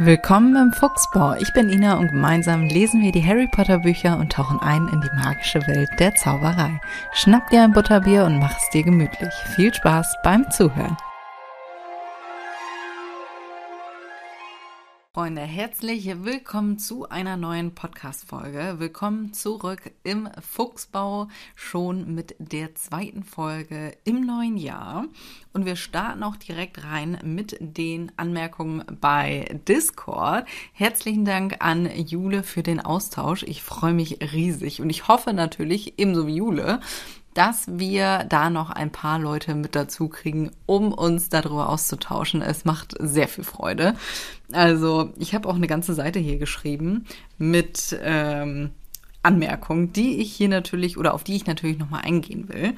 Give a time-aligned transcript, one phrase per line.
[0.00, 1.34] Willkommen im Fuchsbau.
[1.40, 5.00] Ich bin Ina und gemeinsam lesen wir die Harry Potter Bücher und tauchen ein in
[5.00, 6.80] die magische Welt der Zauberei.
[7.12, 9.34] Schnapp dir ein Butterbier und mach es dir gemütlich.
[9.56, 10.96] Viel Spaß beim Zuhören.
[15.14, 18.74] Freunde, herzlich willkommen zu einer neuen Podcast-Folge.
[18.78, 25.06] Willkommen zurück im Fuchsbau, schon mit der zweiten Folge im neuen Jahr.
[25.54, 30.46] Und wir starten auch direkt rein mit den Anmerkungen bei Discord.
[30.74, 33.44] Herzlichen Dank an Jule für den Austausch.
[33.44, 36.80] Ich freue mich riesig und ich hoffe natürlich, ebenso wie Jule,
[37.38, 42.42] dass wir da noch ein paar Leute mit dazu kriegen, um uns darüber auszutauschen.
[42.42, 43.94] Es macht sehr viel Freude.
[44.50, 47.06] Also ich habe auch eine ganze Seite hier geschrieben
[47.38, 48.72] mit ähm,
[49.28, 52.74] Anmerkungen, die ich hier natürlich oder auf die ich natürlich nochmal eingehen will.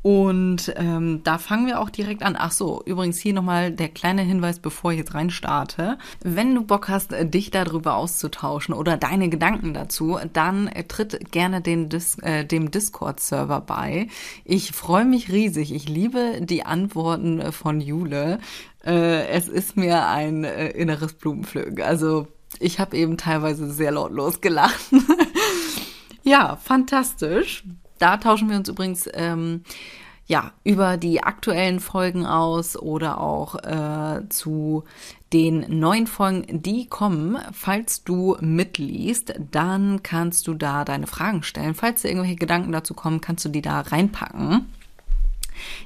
[0.00, 2.34] Und ähm, da fangen wir auch direkt an.
[2.36, 5.96] Ach so, übrigens hier nochmal der kleine Hinweis, bevor ich jetzt rein starte.
[6.24, 11.88] Wenn du Bock hast, dich darüber auszutauschen oder deine Gedanken dazu, dann tritt gerne den
[11.88, 14.08] Dis äh, dem Discord-Server bei.
[14.44, 15.72] Ich freue mich riesig.
[15.72, 18.40] Ich liebe die Antworten von Jule.
[18.84, 21.80] Äh, es ist mir ein äh, inneres Blumenpflücken.
[21.82, 22.26] Also
[22.58, 24.80] ich habe eben teilweise sehr lautlos gelacht.
[26.22, 27.64] ja, fantastisch.
[27.98, 29.62] Da tauschen wir uns übrigens ähm,
[30.26, 34.84] ja über die aktuellen Folgen aus oder auch äh, zu
[35.32, 37.38] den neuen Folgen, die kommen.
[37.52, 41.74] Falls du mitliest, dann kannst du da deine Fragen stellen.
[41.74, 44.66] Falls dir irgendwelche Gedanken dazu kommen, kannst du die da reinpacken.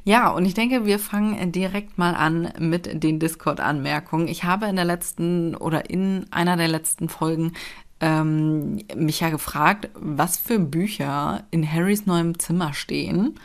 [0.04, 4.28] Ja, und ich denke, wir fangen direkt mal an mit den Discord-Anmerkungen.
[4.28, 7.52] Ich habe in der letzten oder in einer der letzten Folgen
[8.00, 13.38] ähm, mich ja gefragt, was für Bücher in Harrys neuem Zimmer stehen.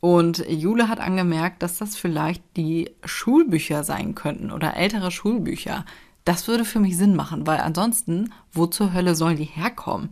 [0.00, 5.84] Und Jule hat angemerkt, dass das vielleicht die Schulbücher sein könnten oder ältere Schulbücher.
[6.24, 10.10] Das würde für mich Sinn machen, weil ansonsten, wo zur Hölle sollen die herkommen?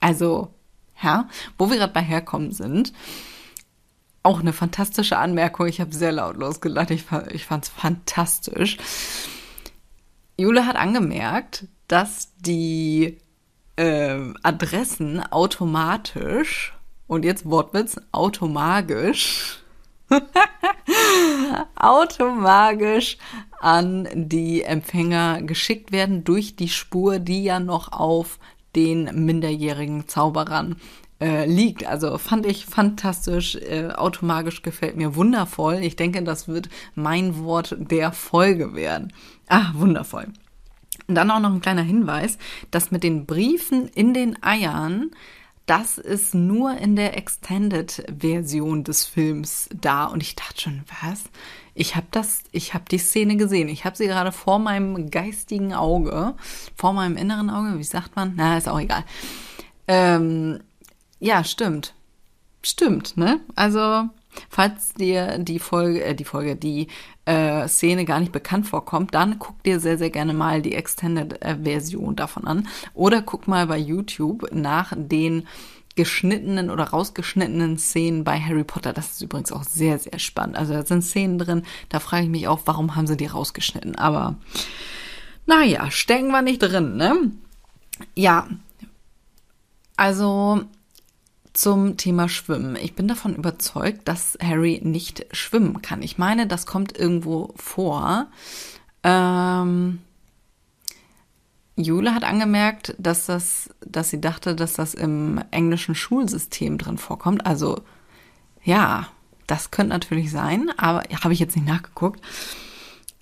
[0.00, 0.52] Also,
[1.02, 2.92] ja, wo wir gerade bei herkommen sind,
[4.22, 5.66] auch eine fantastische Anmerkung.
[5.66, 6.90] Ich habe sehr laut losgelacht.
[6.90, 8.76] Ich, ich fand es fantastisch.
[10.38, 13.18] Jule hat angemerkt, dass die
[13.76, 16.74] äh, Adressen automatisch,
[17.06, 19.62] und jetzt Wortwitz, automagisch,
[21.76, 23.18] automagisch
[23.60, 28.38] an die Empfänger geschickt werden durch die Spur, die ja noch auf
[28.74, 30.76] den minderjährigen Zauberern
[31.20, 31.86] äh, liegt.
[31.86, 35.80] Also fand ich fantastisch, äh, automagisch gefällt mir wundervoll.
[35.82, 39.12] Ich denke, das wird mein Wort der Folge werden.
[39.48, 40.28] Ah, wundervoll.
[41.12, 42.38] Und dann auch noch ein kleiner Hinweis,
[42.70, 45.10] dass mit den Briefen in den Eiern,
[45.66, 50.06] das ist nur in der Extended-Version des Films da.
[50.06, 51.24] Und ich dachte schon, was?
[51.74, 53.68] Ich habe das, ich habe die Szene gesehen.
[53.68, 56.34] Ich habe sie gerade vor meinem geistigen Auge,
[56.76, 58.32] vor meinem inneren Auge, wie sagt man?
[58.36, 59.04] Na, ist auch egal.
[59.88, 60.60] Ähm,
[61.20, 61.92] ja, stimmt.
[62.62, 63.40] Stimmt, ne?
[63.54, 64.08] Also,
[64.48, 66.88] falls dir die Folge, äh, die Folge, die
[67.24, 72.16] äh, Szene gar nicht bekannt vorkommt, dann guck dir sehr, sehr gerne mal die Extended-Version
[72.16, 72.68] davon an.
[72.94, 75.46] Oder guck mal bei YouTube nach den
[75.94, 78.92] geschnittenen oder rausgeschnittenen Szenen bei Harry Potter.
[78.92, 80.56] Das ist übrigens auch sehr, sehr spannend.
[80.56, 83.96] Also da sind Szenen drin, da frage ich mich auch, warum haben sie die rausgeschnitten?
[83.96, 84.36] Aber
[85.46, 87.32] naja, stecken wir nicht drin, ne?
[88.14, 88.48] Ja.
[89.96, 90.62] Also
[91.52, 92.76] zum Thema Schwimmen.
[92.76, 96.02] Ich bin davon überzeugt, dass Harry nicht schwimmen kann.
[96.02, 98.28] Ich meine, das kommt irgendwo vor.
[99.02, 99.98] Ähm,
[101.76, 107.46] Jule hat angemerkt, dass das, dass sie dachte, dass das im englischen Schulsystem drin vorkommt.
[107.46, 107.82] Also
[108.62, 109.08] ja,
[109.46, 112.20] das könnte natürlich sein, aber ja, habe ich jetzt nicht nachgeguckt.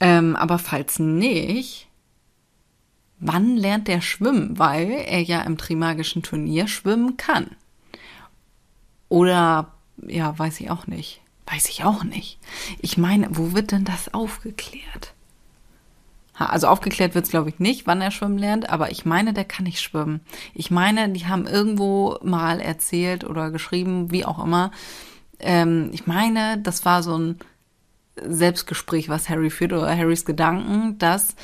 [0.00, 1.88] Ähm, aber falls nicht,
[3.18, 4.58] wann lernt der schwimmen?
[4.58, 7.56] Weil er ja im Trimagischen Turnier schwimmen kann.
[9.10, 9.72] Oder,
[10.06, 11.20] ja, weiß ich auch nicht.
[11.44, 12.38] Weiß ich auch nicht.
[12.80, 15.12] Ich meine, wo wird denn das aufgeklärt?
[16.34, 19.44] Also aufgeklärt wird es, glaube ich, nicht, wann er schwimmen lernt, aber ich meine, der
[19.44, 20.20] kann nicht schwimmen.
[20.54, 24.70] Ich meine, die haben irgendwo mal erzählt oder geschrieben, wie auch immer.
[25.38, 27.38] Ähm, ich meine, das war so ein
[28.16, 31.34] Selbstgespräch, was Harry führt oder Harrys Gedanken, dass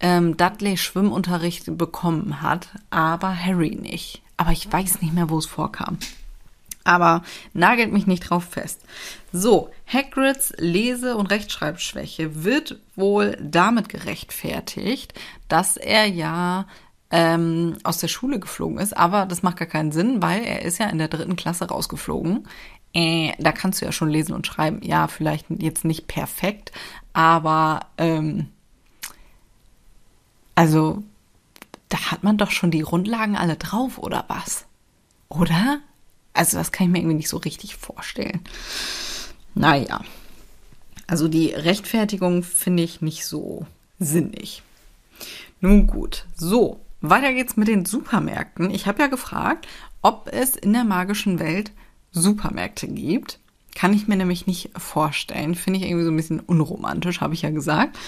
[0.00, 4.20] ähm, Dudley Schwimmunterricht bekommen hat, aber Harry nicht.
[4.36, 5.96] Aber ich weiß nicht mehr, wo es vorkam.
[6.84, 7.22] Aber
[7.54, 8.82] nagelt mich nicht drauf fest.
[9.32, 15.14] So, Hagrids Lese- und Rechtschreibschwäche wird wohl damit gerechtfertigt,
[15.48, 16.66] dass er ja
[17.10, 18.96] ähm, aus der Schule geflogen ist.
[18.96, 22.46] Aber das macht gar keinen Sinn, weil er ist ja in der dritten Klasse rausgeflogen.
[22.92, 24.80] Äh, da kannst du ja schon lesen und schreiben.
[24.82, 26.72] Ja, vielleicht jetzt nicht perfekt,
[27.12, 28.48] aber ähm,
[30.54, 31.02] Also,
[31.88, 34.66] da hat man doch schon die Grundlagen alle drauf, oder was?
[35.28, 35.80] Oder?
[36.34, 38.40] Also, das kann ich mir irgendwie nicht so richtig vorstellen.
[39.54, 40.00] Naja.
[41.06, 43.66] Also, die Rechtfertigung finde ich nicht so
[43.98, 44.62] sinnig.
[45.60, 46.26] Nun gut.
[46.36, 48.70] So, weiter geht's mit den Supermärkten.
[48.70, 49.66] Ich habe ja gefragt,
[50.02, 51.72] ob es in der magischen Welt
[52.12, 53.38] Supermärkte gibt.
[53.74, 55.54] Kann ich mir nämlich nicht vorstellen.
[55.54, 57.98] Finde ich irgendwie so ein bisschen unromantisch, habe ich ja gesagt.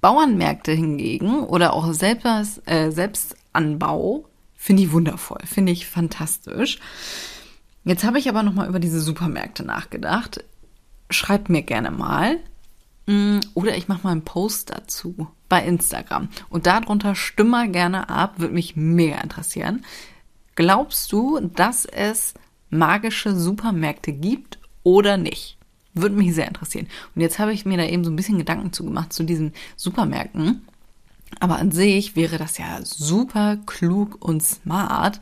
[0.00, 4.24] Bauernmärkte hingegen oder auch selbst, äh, Selbstanbau
[4.60, 6.78] finde ich wundervoll, finde ich fantastisch.
[7.84, 10.44] Jetzt habe ich aber noch mal über diese Supermärkte nachgedacht.
[11.08, 12.38] Schreibt mir gerne mal
[13.06, 18.10] mm, oder ich mache mal einen Post dazu bei Instagram und darunter stimme mal gerne
[18.10, 19.82] ab, würde mich mega interessieren.
[20.56, 22.34] Glaubst du, dass es
[22.68, 25.56] magische Supermärkte gibt oder nicht?
[25.94, 26.86] Würde mich sehr interessieren.
[27.14, 30.66] Und jetzt habe ich mir da eben so ein bisschen Gedanken zugemacht zu diesen Supermärkten.
[31.38, 35.20] Aber an sich wäre das ja super klug und smart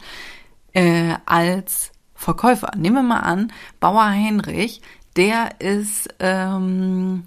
[0.72, 2.70] äh, als Verkäufer.
[2.76, 4.80] Nehmen wir mal an, Bauer Heinrich,
[5.16, 7.24] der ist ähm,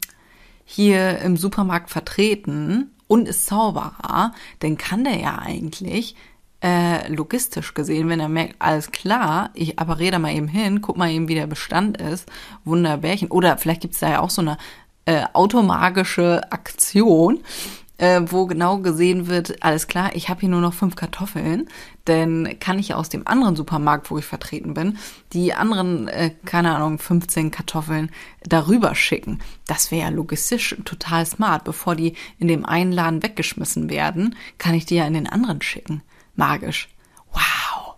[0.65, 6.15] hier im Supermarkt vertreten und ist Zauberer, dann kann der ja eigentlich
[6.63, 10.95] äh, logistisch gesehen, wenn er merkt, alles klar, ich appariere da mal eben hin, guck
[10.95, 12.29] mal eben, wie der Bestand ist,
[12.63, 13.29] Wunderbärchen.
[13.31, 14.57] Oder vielleicht gibt's da ja auch so eine
[15.05, 17.39] äh, automagische Aktion,
[18.01, 21.69] äh, wo genau gesehen wird, alles klar, ich habe hier nur noch fünf Kartoffeln,
[22.07, 24.97] denn kann ich aus dem anderen Supermarkt, wo ich vertreten bin,
[25.33, 28.09] die anderen, äh, keine Ahnung, 15 Kartoffeln
[28.43, 29.39] darüber schicken.
[29.67, 31.63] Das wäre ja logistisch total smart.
[31.63, 35.61] Bevor die in dem einen Laden weggeschmissen werden, kann ich die ja in den anderen
[35.61, 36.01] schicken
[36.35, 36.89] magisch.
[37.31, 37.95] Wow.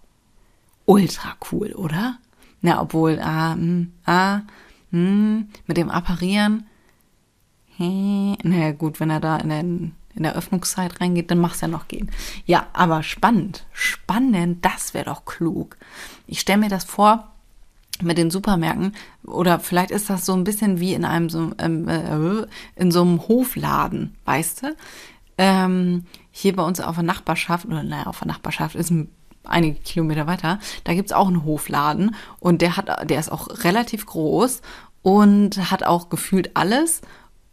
[0.85, 2.17] Ultra cool, oder?
[2.61, 4.41] Na, obwohl, ah, mh, ah,
[4.91, 6.67] mh, mit dem Apparieren.
[7.77, 11.87] Na gut, wenn er da in, den, in der Öffnungszeit reingeht, dann macht's ja noch
[11.87, 12.11] gehen.
[12.45, 15.77] Ja, aber spannend, spannend, das wäre doch klug.
[16.27, 17.29] Ich stelle mir das vor,
[18.01, 21.87] mit den Supermärkten oder vielleicht ist das so ein bisschen wie in einem so ähm,
[21.87, 24.75] äh, in so einem Hofladen, weißt du?
[25.37, 29.09] Ähm, hier bei uns auf der Nachbarschaft, oder naja, auf der Nachbarschaft ist ein
[29.45, 34.05] einige Kilometer weiter, da gibt's auch einen Hofladen und der hat, der ist auch relativ
[34.05, 34.61] groß
[35.01, 37.01] und hat auch gefühlt alles.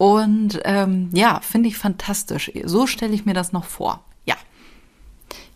[0.00, 2.50] Und ähm, ja, finde ich fantastisch.
[2.64, 4.02] So stelle ich mir das noch vor.
[4.24, 4.36] Ja.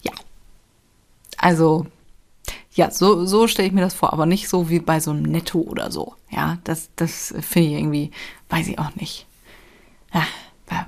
[0.02, 0.12] Ja.
[1.38, 1.86] Also,
[2.74, 5.22] ja, so, so stelle ich mir das vor, aber nicht so wie bei so einem
[5.22, 6.14] Netto oder so.
[6.30, 8.10] Ja, das, das finde ich irgendwie,
[8.50, 9.24] weiß ich auch nicht.
[10.12, 10.26] Ja,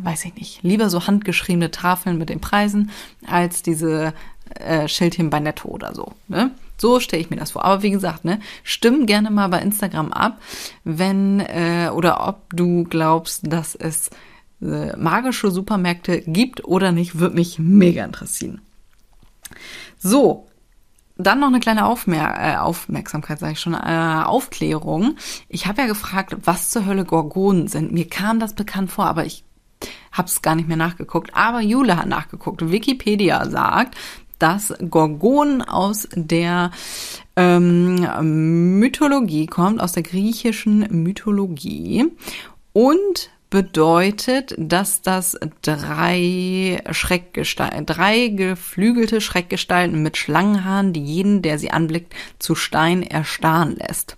[0.01, 2.91] weiß ich nicht, lieber so handgeschriebene Tafeln mit den Preisen
[3.27, 4.13] als diese
[4.51, 6.13] äh, Schildchen bei Netto oder so.
[6.29, 6.51] Ne?
[6.77, 7.65] So stelle ich mir das vor.
[7.65, 10.41] Aber wie gesagt, ne, stimm gerne mal bei Instagram ab,
[10.85, 14.11] wenn äh, oder ob du glaubst, dass es
[14.63, 18.61] äh, magische Supermärkte gibt oder nicht, würde mich mega interessieren.
[19.99, 20.47] So,
[21.19, 25.17] dann noch eine kleine Aufmer äh, Aufmerksamkeit, sage ich schon, äh, Aufklärung.
[25.49, 27.93] Ich habe ja gefragt, was zur Hölle Gorgonen sind.
[27.93, 29.45] Mir kam das bekannt vor, aber ich
[30.13, 32.71] hab's gar nicht mehr nachgeguckt, aber Jule hat nachgeguckt.
[32.71, 33.97] Wikipedia sagt,
[34.39, 36.71] dass Gorgon aus der
[37.37, 42.07] ähm, Mythologie kommt, aus der griechischen Mythologie
[42.73, 51.71] und bedeutet, dass das drei Schreckgestalten, drei geflügelte Schreckgestalten mit Schlangenhaaren, die jeden, der sie
[51.71, 54.17] anblickt, zu Stein erstarren lässt.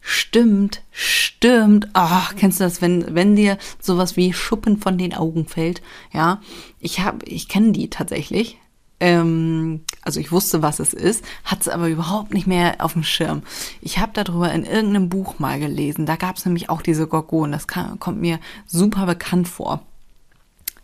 [0.00, 1.88] Stimmt, stimmt.
[1.92, 5.82] Ach, kennst du das, wenn, wenn dir sowas wie Schuppen von den Augen fällt?
[6.12, 6.40] Ja,
[6.78, 8.58] ich habe, ich kenne die tatsächlich.
[8.98, 13.02] Ähm, also ich wusste, was es ist, hat es aber überhaupt nicht mehr auf dem
[13.02, 13.42] Schirm.
[13.80, 16.06] Ich habe darüber in irgendeinem Buch mal gelesen.
[16.06, 17.52] Da gab es nämlich auch diese Gorgonen.
[17.52, 19.82] Das kam, kommt mir super bekannt vor.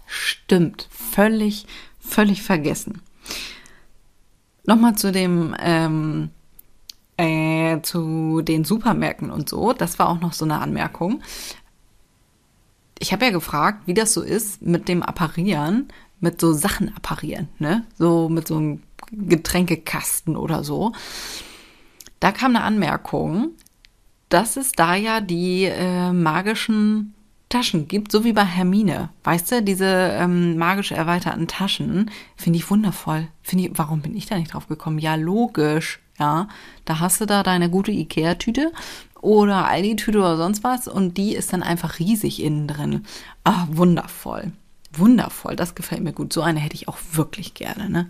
[0.07, 1.67] Stimmt, völlig,
[1.99, 3.01] völlig vergessen.
[4.65, 6.31] Nochmal zu dem ähm,
[7.17, 9.73] äh, zu den Supermärkten und so.
[9.73, 11.23] Das war auch noch so eine Anmerkung.
[12.99, 15.89] Ich habe ja gefragt, wie das so ist mit dem Apparieren,
[16.23, 17.85] mit so Sachen apparieren, ne?
[17.99, 20.93] So mit so einem Getränkekasten oder so.
[22.21, 23.51] Da kam eine Anmerkung,
[24.29, 27.13] dass es da ja die äh, magischen
[27.49, 29.11] Taschen gibt, so wie bei Hermine.
[29.25, 33.29] Weißt du, diese ähm, magisch erweiterten Taschen, finde ich wundervoll.
[33.43, 34.99] Finde ich, warum bin ich da nicht drauf gekommen?
[34.99, 36.01] Ja, logisch.
[36.19, 36.47] Ja,
[36.85, 38.71] da hast du da deine gute Ikea-Tüte
[39.21, 43.05] oder Aldi-Tüte oder sonst was und die ist dann einfach riesig innen drin.
[43.45, 44.53] Ah, wundervoll.
[44.95, 46.33] Wundervoll, das gefällt mir gut.
[46.33, 48.09] So eine hätte ich auch wirklich gerne, ne?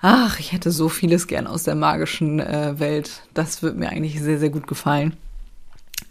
[0.00, 3.22] Ach, ich hätte so vieles gern aus der magischen äh, Welt.
[3.34, 5.16] Das würde mir eigentlich sehr, sehr gut gefallen.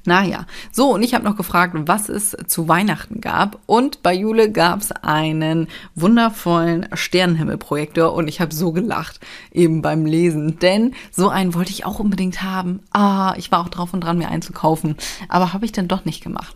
[0.08, 3.60] Naja, so und ich habe noch gefragt, was es zu Weihnachten gab.
[3.66, 9.20] Und bei Jule gab es einen wundervollen Sternenhimmelprojektor und ich habe so gelacht
[9.52, 12.80] eben beim Lesen, denn so einen wollte ich auch unbedingt haben.
[12.94, 14.96] Ah, ich war auch drauf und dran, mir einen zu kaufen,
[15.28, 16.56] aber habe ich dann doch nicht gemacht.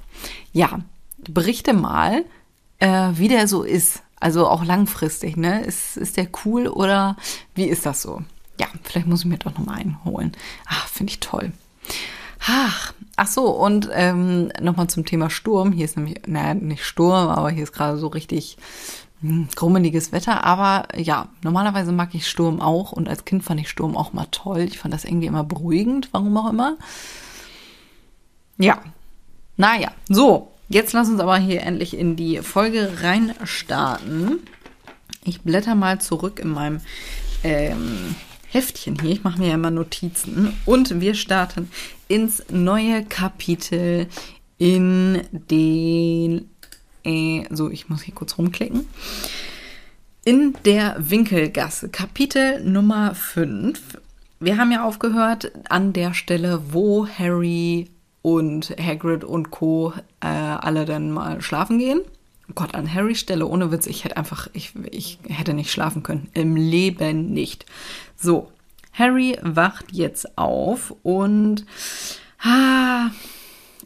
[0.53, 0.79] Ja,
[1.29, 2.23] berichte mal,
[2.81, 4.03] äh, wie der so ist.
[4.19, 5.61] Also auch langfristig, ne?
[5.61, 7.15] Ist, ist der cool oder
[7.55, 8.21] wie ist das so?
[8.59, 10.33] Ja, vielleicht muss ich mir doch nochmal einen holen.
[10.67, 11.53] Ah, finde ich toll.
[12.45, 15.71] Ach, ach so, und ähm, nochmal zum Thema Sturm.
[15.71, 18.57] Hier ist nämlich, naja, nicht Sturm, aber hier ist gerade so richtig
[19.21, 20.43] hm, grummeliges Wetter.
[20.43, 24.27] Aber ja, normalerweise mag ich Sturm auch und als Kind fand ich Sturm auch mal
[24.29, 24.61] toll.
[24.61, 26.77] Ich fand das irgendwie immer beruhigend, warum auch immer.
[28.57, 28.81] Ja,
[29.57, 34.39] naja, so, jetzt lass uns aber hier endlich in die Folge reinstarten.
[35.23, 36.81] Ich blätter mal zurück in meinem
[37.43, 38.15] ähm,
[38.47, 39.11] Heftchen hier.
[39.11, 40.53] Ich mache mir ja immer Notizen.
[40.65, 41.69] Und wir starten
[42.07, 44.07] ins neue Kapitel
[44.57, 46.49] in den.
[47.03, 48.87] Äh, so, ich muss hier kurz rumklicken.
[50.23, 53.79] In der Winkelgasse, Kapitel Nummer 5.
[54.39, 57.89] Wir haben ja aufgehört an der Stelle, wo Harry
[58.21, 59.93] und Hagrid und Co.
[60.19, 62.01] Äh, alle dann mal schlafen gehen.
[62.49, 66.03] Oh Gott, an Harrys Stelle, ohne Witz, ich hätte einfach, ich, ich hätte nicht schlafen
[66.03, 66.29] können.
[66.33, 67.65] Im Leben nicht.
[68.17, 68.51] So,
[68.93, 71.65] Harry wacht jetzt auf und
[72.43, 73.09] ah,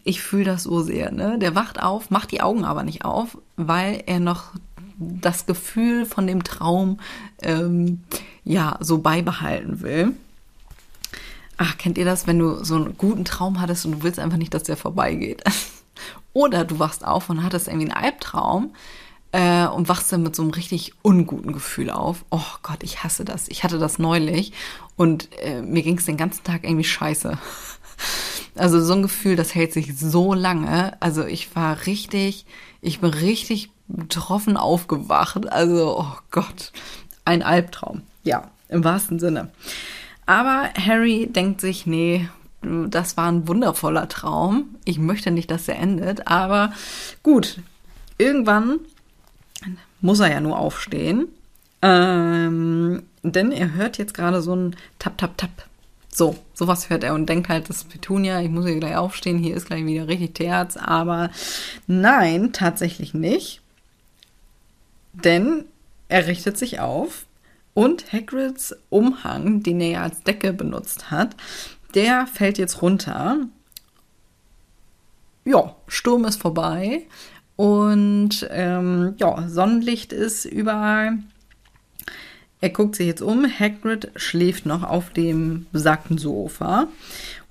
[0.04, 1.38] ich fühle das so sehr, ne?
[1.40, 4.54] Der wacht auf, macht die Augen aber nicht auf, weil er noch
[4.98, 7.00] das Gefühl von dem Traum
[7.42, 8.04] ähm,
[8.44, 10.14] ja so beibehalten will.
[11.58, 14.38] Ach, kennt ihr das, wenn du so einen guten Traum hattest und du willst einfach
[14.38, 15.44] nicht, dass der vorbeigeht?
[16.34, 18.74] Oder du wachst auf und hattest irgendwie einen Albtraum
[19.32, 22.26] äh, und wachst dann mit so einem richtig unguten Gefühl auf.
[22.30, 23.48] Oh Gott, ich hasse das.
[23.48, 24.52] Ich hatte das neulich
[24.98, 27.38] und äh, mir ging es den ganzen Tag irgendwie scheiße.
[28.58, 30.96] Also so ein Gefühl, das hält sich so lange.
[31.02, 32.46] Also ich war richtig,
[32.80, 35.52] ich bin richtig betroffen aufgewacht.
[35.52, 36.72] Also, oh Gott,
[37.26, 38.04] ein Albtraum.
[38.24, 39.52] Ja, im wahrsten Sinne.
[40.26, 42.28] Aber Harry denkt sich, nee,
[42.62, 44.76] das war ein wundervoller Traum.
[44.86, 46.28] Ich möchte nicht, dass er endet.
[46.28, 46.74] Aber
[47.22, 47.60] gut,
[48.18, 48.80] irgendwann
[50.02, 51.28] muss er ja nur aufstehen.
[51.82, 55.52] Ähm, denn er hört jetzt gerade so ein Tap, Tap, Tap.
[56.10, 59.38] So, sowas hört er und denkt halt, das ist Petunia, ich muss hier gleich aufstehen,
[59.38, 60.78] hier ist gleich wieder richtig Terz.
[60.78, 61.30] Aber
[61.88, 63.62] nein, tatsächlich nicht.
[65.14, 65.66] Denn
[66.08, 67.26] er richtet sich auf
[67.76, 71.36] und Hagrids Umhang, den er ja als Decke benutzt hat,
[71.94, 73.42] der fällt jetzt runter.
[75.44, 77.04] Ja, Sturm ist vorbei.
[77.56, 81.20] Und ähm, ja, Sonnenlicht ist überall.
[82.62, 83.46] Er guckt sich jetzt um.
[83.46, 86.88] Hagrid schläft noch auf dem besagten Sofa.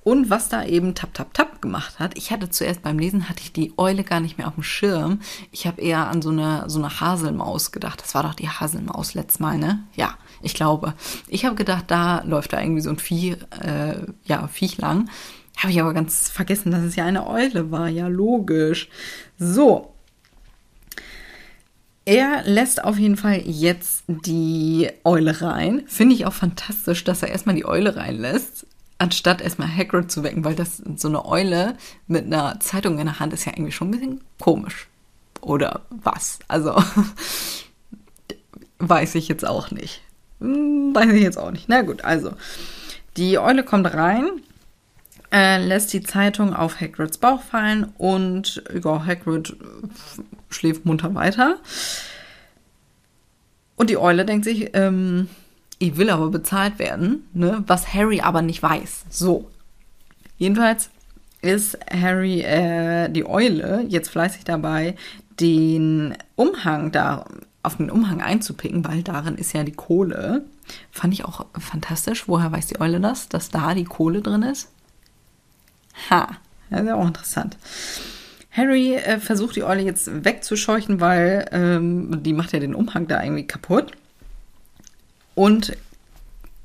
[0.04, 3.40] Und was da eben tap tap tap gemacht hat, ich hatte zuerst beim Lesen hatte
[3.40, 5.20] ich die Eule gar nicht mehr auf dem Schirm.
[5.50, 8.02] Ich habe eher an so eine so eine Haselmaus gedacht.
[8.02, 9.82] Das war doch die Haselmaus letztes Mal, ne?
[9.96, 10.92] Ja, ich glaube.
[11.26, 15.08] Ich habe gedacht, da läuft da irgendwie so ein Vieh, äh, ja Viech lang.
[15.56, 17.88] Habe ich aber ganz vergessen, dass es ja eine Eule war.
[17.88, 18.90] Ja, logisch.
[19.38, 19.94] So,
[22.06, 25.84] er lässt auf jeden Fall jetzt die Eule rein.
[25.86, 28.66] Finde ich auch fantastisch, dass er erstmal die Eule reinlässt,
[28.98, 33.20] anstatt erstmal Hagrid zu wecken, weil das so eine Eule mit einer Zeitung in der
[33.20, 34.88] Hand ist ja irgendwie schon ein bisschen komisch.
[35.40, 36.38] Oder was?
[36.48, 36.82] Also,
[38.78, 40.02] weiß ich jetzt auch nicht.
[40.40, 41.68] Hm, weiß ich jetzt auch nicht.
[41.68, 42.32] Na gut, also,
[43.16, 44.28] die Eule kommt rein,
[45.32, 49.56] äh, lässt die Zeitung auf Hagrids Bauch fallen und ja, Hagrid
[50.48, 51.58] schläft munter weiter.
[53.76, 55.28] Und die Eule denkt sich, ähm,
[55.88, 57.62] ich will aber bezahlt werden, ne?
[57.66, 59.06] was Harry aber nicht weiß.
[59.10, 59.50] So.
[60.36, 60.90] Jedenfalls
[61.42, 64.96] ist Harry, äh, die Eule, jetzt fleißig dabei,
[65.40, 67.26] den Umhang da,
[67.62, 70.44] auf den Umhang einzupicken, weil darin ist ja die Kohle.
[70.90, 72.28] Fand ich auch fantastisch.
[72.28, 74.70] Woher weiß die Eule das, dass da die Kohle drin ist?
[76.10, 76.28] Ha,
[76.70, 77.56] das ist ja auch interessant.
[78.50, 83.22] Harry äh, versucht die Eule jetzt wegzuscheuchen, weil ähm, die macht ja den Umhang da
[83.22, 83.92] irgendwie kaputt.
[85.34, 85.76] Und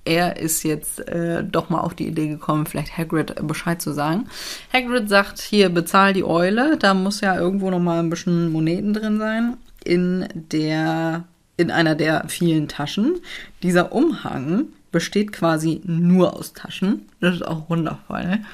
[0.05, 4.27] er ist jetzt äh, doch mal auf die Idee gekommen, vielleicht Hagrid Bescheid zu sagen.
[4.73, 8.93] Hagrid sagt, hier bezahl die Eule, da muss ja irgendwo noch mal ein bisschen Moneten
[8.93, 11.25] drin sein in der
[11.57, 13.19] in einer der vielen Taschen.
[13.63, 17.09] Dieser Umhang besteht quasi nur aus Taschen.
[17.19, 18.23] Das ist auch wundervoll.
[18.23, 18.45] Ne?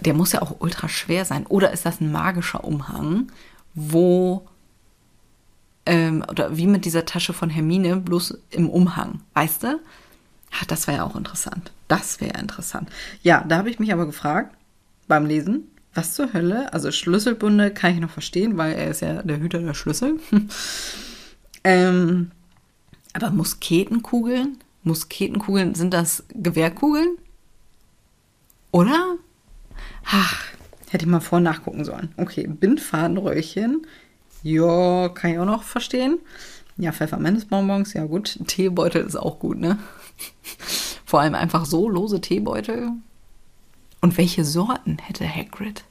[0.00, 1.46] der muss ja auch ultra schwer sein.
[1.46, 3.28] Oder ist das ein magischer Umhang,
[3.74, 4.46] wo,
[5.86, 9.66] ähm, oder wie mit dieser Tasche von Hermine, bloß im Umhang, weißt du?
[9.66, 11.72] Ja, das wäre ja auch interessant.
[11.88, 12.88] Das wäre interessant.
[13.22, 14.56] Ja, da habe ich mich aber gefragt,
[15.08, 15.68] beim Lesen.
[15.94, 16.72] Was zur Hölle?
[16.72, 20.18] Also Schlüsselbunde kann ich noch verstehen, weil er ist ja der Hüter der Schlüssel.
[21.64, 22.30] ähm,
[23.12, 24.58] aber Musketenkugeln?
[24.82, 27.16] Musketenkugeln, sind das Gewehrkugeln?
[28.72, 29.16] Oder?
[30.04, 30.44] Ach,
[30.90, 32.12] hätte ich mal vor nachgucken sollen.
[32.16, 33.86] Okay, Bindfadenröhrchen.
[34.44, 36.18] Ja, kann ich auch noch verstehen.
[36.76, 38.38] Ja, Pfefferminzbonbons, ja gut.
[38.46, 39.78] Teebeutel ist auch gut, ne?
[41.06, 42.90] Vor allem einfach so lose Teebeutel.
[44.02, 45.84] Und welche Sorten hätte Hagrid?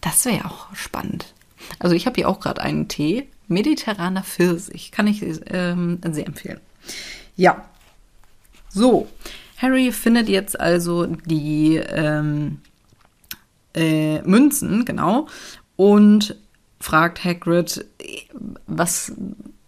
[0.00, 1.34] Das wäre auch spannend.
[1.78, 3.28] Also ich habe hier auch gerade einen Tee.
[3.48, 4.90] Mediterraner Pfirsich.
[4.90, 6.60] Kann ich ähm, sehr empfehlen.
[7.36, 7.68] Ja.
[8.70, 9.08] So.
[9.58, 12.60] Harry findet jetzt also die ähm,
[13.74, 15.28] äh, Münzen, genau.
[15.76, 16.36] Und
[16.84, 17.86] fragt Hagrid,
[18.66, 19.12] was,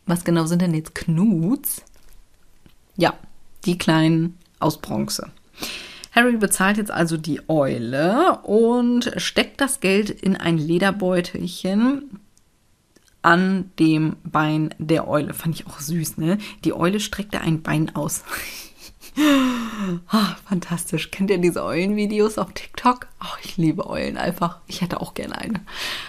[0.05, 1.81] was genau sind denn jetzt Knuts?
[2.95, 3.15] Ja,
[3.65, 5.31] die kleinen aus Bronze.
[6.13, 12.21] Harry bezahlt jetzt also die Eule und steckt das Geld in ein Lederbeutelchen
[13.23, 15.33] an dem Bein der Eule.
[15.33, 16.37] Fand ich auch süß, ne?
[16.65, 18.25] Die Eule streckte ein Bein aus.
[19.19, 21.11] oh, fantastisch.
[21.11, 23.07] Kennt ihr diese Eulenvideos auf TikTok?
[23.23, 24.59] Oh, ich liebe Eulen einfach.
[24.67, 25.61] Ich hätte auch gerne eine.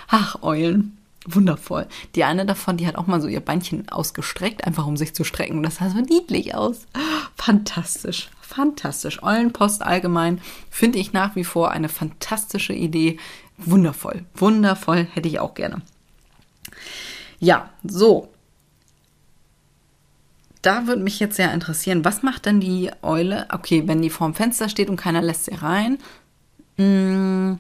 [0.08, 0.98] Ach, Eulen.
[1.30, 1.88] Wundervoll.
[2.16, 5.26] Die eine davon, die hat auch mal so ihr Beinchen ausgestreckt, einfach um sich zu
[5.26, 5.62] strecken.
[5.62, 6.88] Das sah so niedlich aus.
[7.36, 8.30] Fantastisch.
[8.40, 9.22] Fantastisch.
[9.22, 13.20] Eulenpost allgemein finde ich nach wie vor eine fantastische Idee.
[13.58, 14.24] Wundervoll.
[14.36, 15.06] Wundervoll.
[15.14, 15.82] Hätte ich auch gerne.
[17.40, 18.30] Ja, so.
[20.62, 23.48] Da würde mich jetzt sehr interessieren, was macht denn die Eule?
[23.52, 25.98] Okay, wenn die vorm Fenster steht und keiner lässt sie rein,
[26.78, 27.60] mh, hm,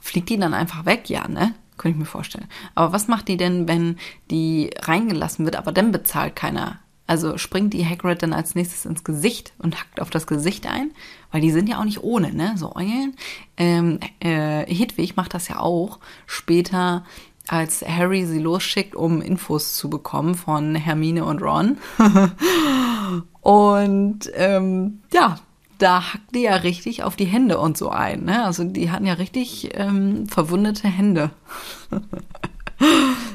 [0.00, 1.08] fliegt die dann einfach weg?
[1.10, 1.54] Ja, ne?
[1.76, 2.48] Könnte ich mir vorstellen.
[2.74, 3.96] Aber was macht die denn, wenn
[4.30, 6.78] die reingelassen wird, aber dann bezahlt keiner?
[7.06, 10.90] Also springt die Hagrid dann als nächstes ins Gesicht und hackt auf das Gesicht ein?
[11.30, 12.54] Weil die sind ja auch nicht ohne, ne?
[12.56, 13.14] So Eulen.
[13.56, 17.04] Ähm, äh, Hedwig macht das ja auch später,
[17.48, 21.78] als Harry sie losschickt, um Infos zu bekommen von Hermine und Ron.
[23.40, 25.38] und ähm, ja,
[25.78, 28.24] da hackt die ja richtig auf die Hände und so ein.
[28.24, 28.44] Ne?
[28.44, 31.30] Also die hatten ja richtig ähm, verwundete Hände.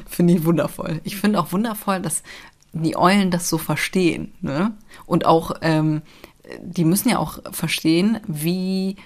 [0.06, 1.00] finde ich wundervoll.
[1.04, 2.22] Ich finde auch wundervoll, dass
[2.72, 4.32] die Eulen das so verstehen.
[4.40, 4.72] Ne?
[5.06, 6.02] Und auch, ähm,
[6.60, 8.96] die müssen ja auch verstehen, wie,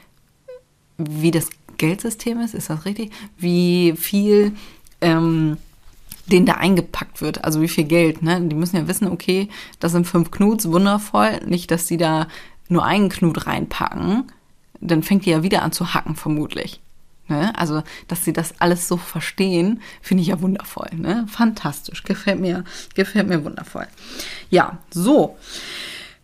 [0.98, 3.12] wie das Geldsystem ist, ist das richtig?
[3.36, 4.52] Wie viel
[5.00, 5.56] ähm,
[6.26, 8.40] denen da eingepackt wird, also wie viel Geld, ne?
[8.40, 11.40] Die müssen ja wissen, okay, das sind fünf Knuts, wundervoll.
[11.46, 12.26] Nicht, dass die da
[12.68, 14.24] nur einen Knut reinpacken,
[14.80, 16.80] dann fängt die ja wieder an zu hacken, vermutlich.
[17.28, 17.52] Ne?
[17.56, 20.90] Also, dass sie das alles so verstehen, finde ich ja wundervoll.
[20.92, 21.26] Ne?
[21.28, 22.02] Fantastisch.
[22.02, 23.86] Gefällt mir, gefällt mir wundervoll.
[24.50, 25.36] Ja, so.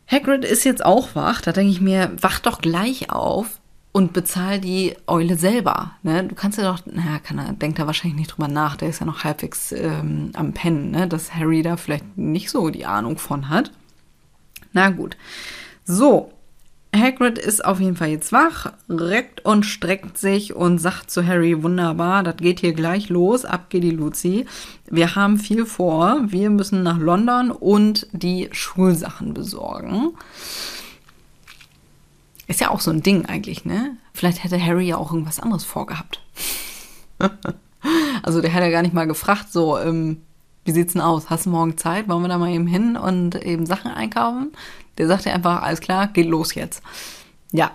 [0.07, 1.41] Hagrid ist jetzt auch wach.
[1.41, 3.61] Da denke ich mir, wach doch gleich auf
[3.93, 5.93] und bezahl die Eule selber.
[6.03, 6.25] Ne?
[6.25, 8.77] Du kannst ja doch, naja, kann er, denkt da wahrscheinlich nicht drüber nach.
[8.77, 11.07] Der ist ja noch halbwegs ähm, am Pennen, ne?
[11.07, 13.71] dass Harry da vielleicht nicht so die Ahnung von hat.
[14.73, 15.17] Na gut.
[15.85, 16.33] So,
[16.95, 21.63] Hagrid ist auf jeden Fall jetzt wach, reckt und streckt sich und sagt zu Harry,
[21.63, 24.45] wunderbar, das geht hier gleich los, ab geht die Luzi.
[24.91, 30.11] Wir haben viel vor, wir müssen nach London und die Schulsachen besorgen.
[32.53, 33.97] Ist ja auch so ein Ding eigentlich, ne?
[34.13, 36.21] Vielleicht hätte Harry ja auch irgendwas anderes vorgehabt.
[38.23, 40.21] also der hätte ja gar nicht mal gefragt, so, ähm,
[40.67, 41.31] wie sieht's denn aus?
[41.31, 42.11] Hast du morgen Zeit?
[42.11, 44.53] Wollen wir da mal eben hin und eben Sachen einkaufen?
[44.99, 46.83] Der sagt ja einfach, alles klar, geht los jetzt.
[47.53, 47.71] Ja.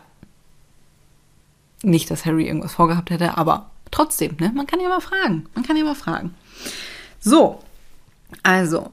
[1.82, 4.52] Nicht, dass Harry irgendwas vorgehabt hätte, aber trotzdem, ne?
[4.54, 5.48] Man kann ja mal fragen.
[5.56, 6.36] Man kann ja mal fragen.
[7.20, 7.64] So.
[8.44, 8.92] Also,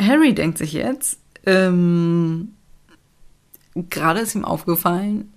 [0.00, 2.54] Harry denkt sich jetzt, ähm,
[3.74, 5.32] gerade ist ihm aufgefallen,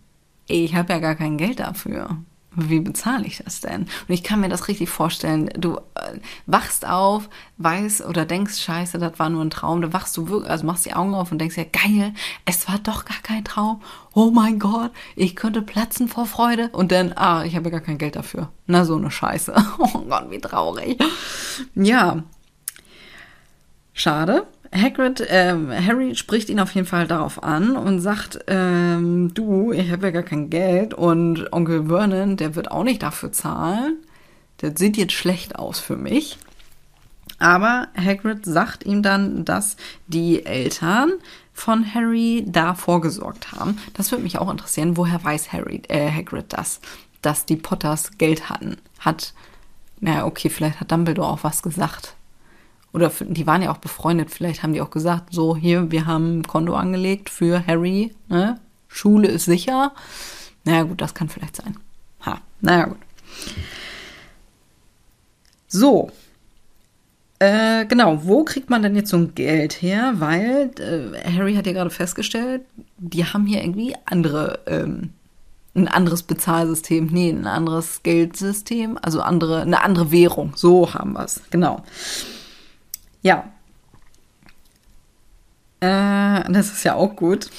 [0.47, 2.17] ich habe ja gar kein Geld dafür
[2.55, 3.81] wie bezahle ich das denn?
[3.81, 5.49] Und ich kann mir das richtig vorstellen.
[5.57, 9.81] Du äh, wachst auf, weißt oder denkst, scheiße, das war nur ein Traum.
[9.81, 12.13] Da wachst du wirklich, also machst die Augen auf und denkst ja, geil,
[12.45, 13.81] es war doch gar kein Traum.
[14.13, 16.69] Oh mein Gott, ich könnte platzen vor Freude.
[16.71, 18.49] Und dann, ah, ich habe ja gar kein Geld dafür.
[18.67, 19.53] Na, so eine Scheiße.
[19.77, 20.97] Oh Gott, wie traurig.
[21.75, 22.23] Ja.
[23.93, 24.47] Schade.
[24.73, 29.91] Hagrid, ähm, Harry spricht ihn auf jeden Fall darauf an und sagt, ähm, du, ich
[29.91, 33.97] habe ja gar kein Geld und Onkel Vernon, der wird auch nicht dafür zahlen.
[34.61, 36.37] Der sieht jetzt schlecht aus für mich.
[37.39, 39.75] Aber Hagrid sagt ihm dann, dass
[40.07, 41.11] die Eltern
[41.53, 43.77] von Harry da vorgesorgt haben.
[43.93, 44.95] Das würde mich auch interessieren.
[44.97, 46.79] Woher weiß Harry, äh, Hagrid das,
[47.21, 48.77] dass die Potters Geld hatten?
[48.99, 49.33] Hat,
[49.99, 52.15] naja, okay, vielleicht hat Dumbledore auch was gesagt
[52.95, 56.39] oder die waren ja auch befreundet, vielleicht haben die auch gesagt, so hier, wir haben
[56.39, 58.57] ein Konto angelegt für Harry, ne?
[58.87, 59.91] Schule ist sicher.
[60.63, 61.75] Naja gut, das kann vielleicht sein.
[62.25, 62.97] Ha, naja gut.
[65.67, 66.09] So.
[67.39, 70.13] Äh, genau, wo kriegt man denn jetzt so ein Geld her?
[70.15, 72.61] Weil äh, Harry hat ja gerade festgestellt,
[72.97, 75.09] die haben hier irgendwie andere, ähm,
[75.75, 80.53] ein anderes Bezahlsystem, nee, ein anderes Geldsystem, also andere, eine andere Währung.
[80.55, 81.83] So haben wir es, genau.
[83.25, 83.51] Ja.
[85.79, 87.49] Äh, das ist ja auch gut.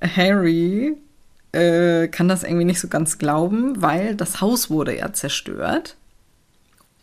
[0.00, 0.96] Harry
[1.52, 5.96] äh, kann das irgendwie nicht so ganz glauben, weil das Haus wurde ja zerstört.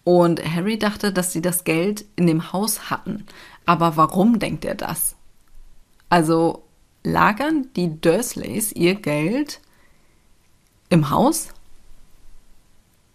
[0.04, 3.26] Und Harry dachte, dass sie das Geld in dem Haus hatten.
[3.66, 5.16] Aber warum denkt er das?
[6.10, 6.66] Also
[7.04, 9.62] lagern die Dursleys ihr Geld
[10.90, 11.54] im Haus?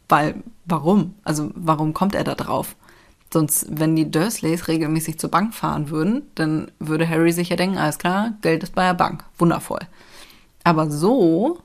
[0.09, 1.15] Weil, warum?
[1.25, 2.75] Also warum kommt er da drauf?
[3.33, 7.79] Sonst, wenn die Dursleys regelmäßig zur Bank fahren würden, dann würde Harry sich ja denken,
[7.79, 9.25] alles klar, Geld ist bei der Bank.
[9.39, 9.81] Wundervoll.
[10.65, 11.61] Aber so,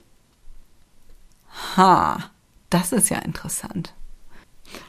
[1.78, 2.18] ha,
[2.70, 3.94] das ist ja interessant.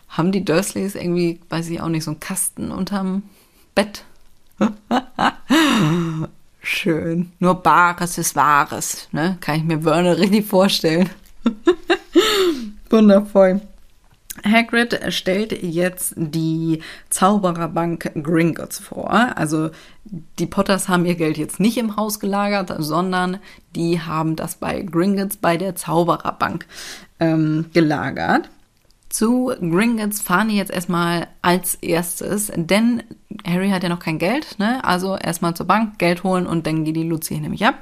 [0.09, 3.23] Haben die Dursleys irgendwie, weiß ich auch nicht, so einen Kasten unterm
[3.75, 4.05] Bett?
[6.63, 7.33] Schön.
[7.39, 9.37] Nur Bares ist Wahres, ne?
[9.41, 11.11] Kann ich mir Werner richtig vorstellen.
[12.91, 13.61] Wundervoll.
[14.45, 19.12] Hagrid stellt jetzt die Zaubererbank Gringotts vor.
[19.37, 19.71] Also
[20.38, 23.38] die Potters haben ihr Geld jetzt nicht im Haus gelagert, sondern
[23.77, 26.66] die haben das bei Gringotts bei der Zaubererbank
[27.21, 28.49] ähm, gelagert.
[29.11, 33.03] Zu Gringotts fahren die jetzt erstmal als erstes, denn
[33.47, 34.83] Harry hat ja noch kein Geld, ne?
[34.85, 37.75] Also erstmal zur Bank Geld holen und dann geht die Lucy nämlich ab.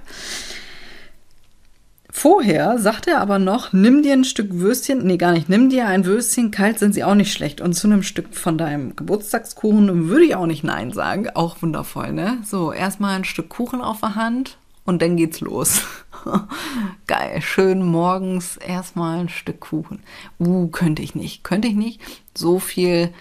[2.12, 5.86] Vorher sagt er aber noch, nimm dir ein Stück Würstchen, nee, gar nicht, nimm dir
[5.86, 7.60] ein Würstchen, kalt sind sie auch nicht schlecht.
[7.60, 11.28] Und zu einem Stück von deinem Geburtstagskuchen würde ich auch nicht Nein sagen.
[11.30, 12.38] Auch wundervoll, ne?
[12.44, 15.82] So, erstmal ein Stück Kuchen auf der Hand und dann geht's los.
[17.06, 20.00] Geil, schön morgens erstmal ein Stück Kuchen.
[20.40, 22.00] Uh, könnte ich nicht, könnte ich nicht.
[22.36, 23.12] So viel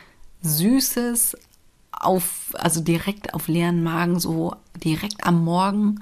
[0.41, 1.38] Süßes
[1.91, 5.99] auf, also direkt auf leeren Magen, so direkt am Morgen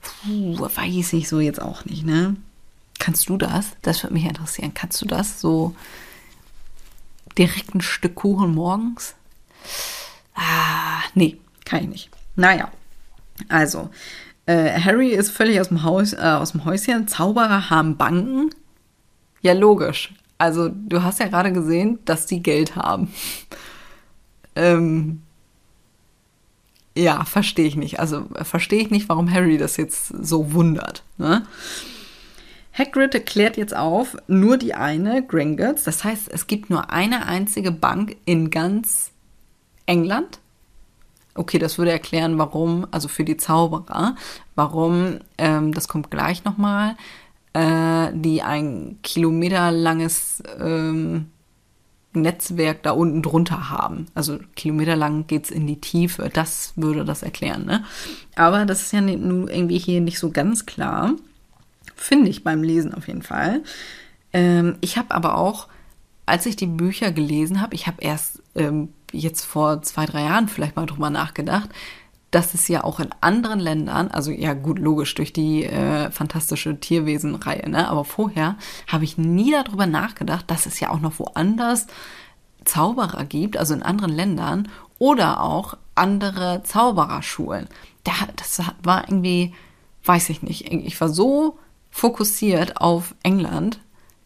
[0.00, 2.36] Puh, weiß ich so jetzt auch nicht, ne?
[2.98, 3.66] Kannst du das?
[3.82, 4.74] Das würde mich interessieren.
[4.74, 5.74] Kannst du das so
[7.36, 9.14] direkt ein Stück Kuchen morgens?
[10.34, 12.10] Ah, nee, kann ich nicht.
[12.36, 12.70] Naja,
[13.48, 13.90] also,
[14.46, 17.06] äh, Harry ist völlig aus dem, Haus, äh, aus dem Häuschen.
[17.08, 18.50] Zauberer haben Banken.
[19.42, 20.12] Ja, logisch.
[20.38, 23.12] Also, du hast ja gerade gesehen, dass die Geld haben.
[24.56, 25.22] ähm,
[26.98, 28.00] ja, verstehe ich nicht.
[28.00, 31.04] Also verstehe ich nicht, warum Harry das jetzt so wundert.
[31.16, 31.46] Ne?
[32.76, 35.84] Hagrid klärt jetzt auf, nur die eine, Gringotts.
[35.84, 39.12] Das heißt, es gibt nur eine einzige Bank in ganz
[39.86, 40.40] England.
[41.34, 44.16] Okay, das würde erklären, warum, also für die Zauberer,
[44.56, 46.96] warum, ähm, das kommt gleich nochmal,
[47.52, 51.30] äh, die ein kilometerlanges ähm,
[52.22, 54.06] Netzwerk da unten drunter haben.
[54.14, 56.30] Also kilometerlang geht es in die Tiefe.
[56.32, 57.64] Das würde das erklären.
[57.64, 57.84] Ne?
[58.36, 61.14] Aber das ist ja nun irgendwie hier nicht so ganz klar.
[61.96, 63.62] Finde ich beim Lesen auf jeden Fall.
[64.32, 65.68] Ähm, ich habe aber auch,
[66.26, 70.48] als ich die Bücher gelesen habe, ich habe erst ähm, jetzt vor zwei, drei Jahren
[70.48, 71.70] vielleicht mal drüber nachgedacht,
[72.30, 76.78] dass es ja auch in anderen Ländern, also ja gut, logisch durch die äh, fantastische
[76.78, 77.88] Tierwesen-Reihe, ne?
[77.88, 81.86] aber vorher habe ich nie darüber nachgedacht, dass es ja auch noch woanders
[82.64, 87.68] Zauberer gibt, also in anderen Ländern oder auch andere Zaubererschulen.
[88.36, 89.54] das war irgendwie,
[90.04, 91.58] weiß ich nicht, ich war so
[91.90, 93.80] fokussiert auf England,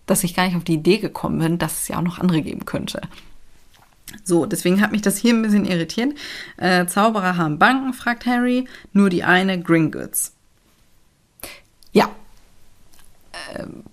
[0.07, 2.43] dass ich gar nicht auf die Idee gekommen bin, dass es ja auch noch andere
[2.43, 3.01] geben könnte.
[4.25, 6.17] So, deswegen hat mich das hier ein bisschen irritiert.
[6.57, 8.69] Äh, Zauberer haben Banken, fragt Harry.
[8.93, 10.35] Nur die eine Gringotts.
[11.93, 12.11] Ja.
[13.55, 13.85] Ähm,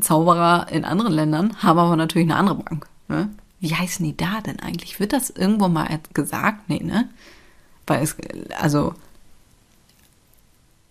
[0.00, 2.86] Zauberer in anderen Ländern haben aber natürlich eine andere Bank.
[3.08, 3.30] Ne?
[3.60, 5.00] Wie heißen die da denn eigentlich?
[5.00, 6.68] Wird das irgendwo mal gesagt?
[6.68, 7.08] Nee, ne?
[7.86, 8.16] Weil es,
[8.58, 8.94] also,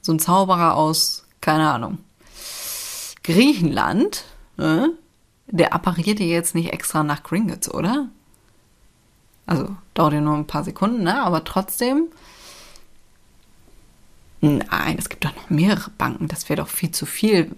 [0.02, 2.00] so ein Zauberer aus, keine Ahnung,
[3.24, 4.26] Griechenland,
[4.58, 4.92] ne?
[5.48, 8.08] der appariert ja jetzt nicht extra nach Gringotts, oder?
[9.46, 11.22] Also dauert ja nur ein paar Sekunden, ne?
[11.22, 12.08] aber trotzdem.
[14.44, 16.28] Nein, es gibt doch noch mehrere Banken.
[16.28, 17.52] Das wäre doch viel zu viel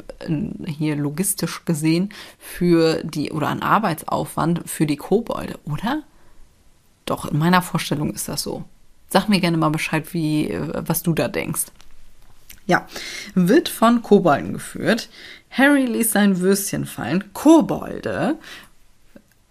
[0.66, 6.04] hier logistisch gesehen für die oder an Arbeitsaufwand für die Kobolde, oder?
[7.06, 8.66] Doch, in meiner Vorstellung ist das so.
[9.10, 11.66] Sag mir gerne mal Bescheid, wie, was du da denkst.
[12.66, 12.88] Ja,
[13.34, 15.10] wird von Kobolden geführt.
[15.52, 17.32] Harry ließ sein Würstchen fallen.
[17.34, 18.38] Kobolde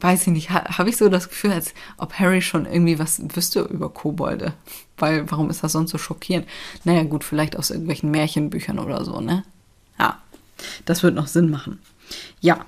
[0.03, 3.23] weiß ich nicht, ha, habe ich so das Gefühl, als ob Harry schon irgendwie was
[3.35, 4.53] wüsste über Kobolde.
[4.99, 6.47] Weil, warum ist das sonst so schockierend?
[6.85, 9.45] Naja, gut, vielleicht aus irgendwelchen Märchenbüchern oder so, ne?
[9.99, 10.21] Ja,
[10.85, 11.81] Das wird noch Sinn machen.
[12.41, 12.67] Ja.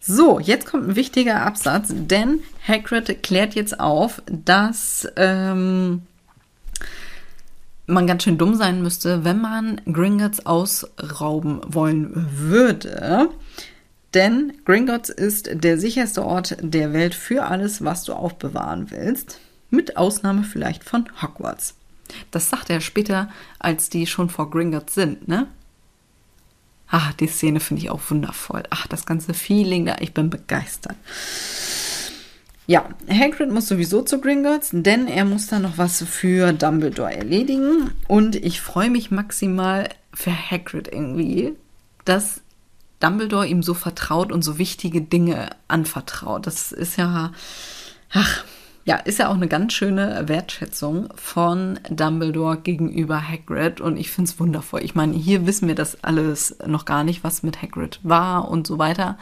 [0.00, 6.02] So, jetzt kommt ein wichtiger Absatz, denn Hagrid klärt jetzt auf, dass ähm,
[7.86, 13.30] man ganz schön dumm sein müsste, wenn man Gringotts ausrauben wollen würde.
[14.14, 19.40] Denn Gringotts ist der sicherste Ort der Welt für alles, was du aufbewahren willst.
[19.70, 21.74] Mit Ausnahme vielleicht von Hogwarts.
[22.30, 25.48] Das sagt er später, als die schon vor Gringotts sind, ne?
[26.88, 28.62] Ah, die Szene finde ich auch wundervoll.
[28.70, 30.96] Ach, das ganze Feeling da, ich bin begeistert.
[32.68, 37.92] Ja, Hagrid muss sowieso zu Gringotts, denn er muss da noch was für Dumbledore erledigen.
[38.08, 41.54] Und ich freue mich maximal für Hagrid irgendwie,
[42.04, 42.40] dass
[43.00, 46.46] Dumbledore ihm so vertraut und so wichtige Dinge anvertraut.
[46.46, 47.32] Das ist ja,
[48.12, 48.44] ach,
[48.86, 54.30] ja, ist ja auch eine ganz schöne Wertschätzung von Dumbledore gegenüber Hagrid und ich finde
[54.30, 54.82] es wundervoll.
[54.84, 58.66] Ich meine, hier wissen wir das alles noch gar nicht, was mit Hagrid war und
[58.66, 59.18] so weiter.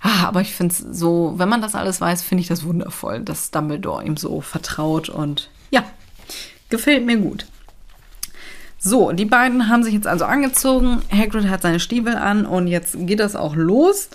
[0.00, 3.20] Ah, aber ich finde es so, wenn man das alles weiß, finde ich das wundervoll,
[3.20, 5.84] dass Dumbledore ihm so vertraut und ja,
[6.68, 7.46] gefällt mir gut.
[8.84, 11.02] So, die beiden haben sich jetzt also angezogen.
[11.10, 14.08] Hagrid hat seine Stiefel an und jetzt geht das auch los.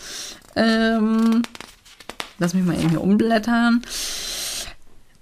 [0.57, 1.41] Ähm,
[2.37, 3.81] lass mich mal eben hier umblättern.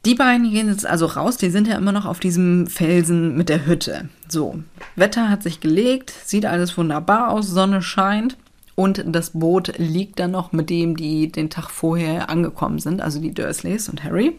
[0.04, 1.38] Die beiden gehen jetzt also raus.
[1.38, 4.10] Die sind ja immer noch auf diesem Felsen mit der Hütte.
[4.28, 4.64] So,
[4.96, 8.38] Wetter hat sich gelegt, sieht alles wunderbar aus, Sonne scheint.
[8.74, 13.22] Und das Boot liegt dann noch mit dem, die den Tag vorher angekommen sind, also
[13.22, 14.36] die Dursleys und Harry.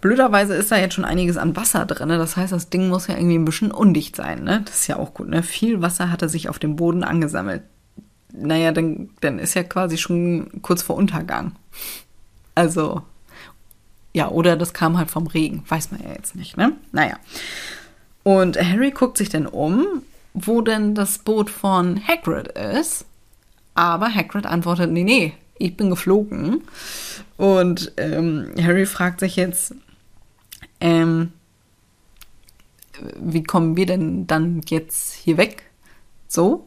[0.00, 2.08] Blöderweise ist da jetzt schon einiges an Wasser drin.
[2.08, 4.44] Das heißt, das Ding muss ja irgendwie ein bisschen undicht sein.
[4.44, 4.62] Ne?
[4.64, 5.28] Das ist ja auch gut.
[5.28, 5.42] Ne?
[5.42, 7.62] Viel Wasser hatte sich auf dem Boden angesammelt.
[8.32, 11.52] Naja, dann, dann ist ja quasi schon kurz vor Untergang.
[12.54, 13.02] Also,
[14.12, 15.64] ja, oder das kam halt vom Regen.
[15.68, 16.72] Weiß man ja jetzt nicht, ne?
[16.92, 17.18] Naja.
[18.22, 20.02] Und Harry guckt sich dann um,
[20.34, 23.04] wo denn das Boot von Hagrid ist.
[23.74, 26.62] Aber Hagrid antwortet, nee, nee, ich bin geflogen.
[27.36, 29.74] Und ähm, Harry fragt sich jetzt,
[30.80, 31.32] ähm,
[33.16, 35.64] wie kommen wir denn dann jetzt hier weg?
[36.28, 36.66] So.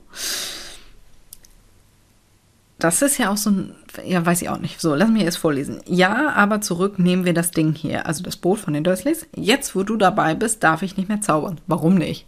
[2.80, 4.82] Das ist ja auch so ein, ja, weiß ich auch nicht.
[4.82, 5.80] So, lass mich erst vorlesen.
[5.86, 9.26] Ja, aber zurück nehmen wir das Ding hier, also das Boot von den Dursleys.
[9.36, 11.62] Jetzt, wo du dabei bist, darf ich nicht mehr zaubern.
[11.66, 12.26] Warum nicht?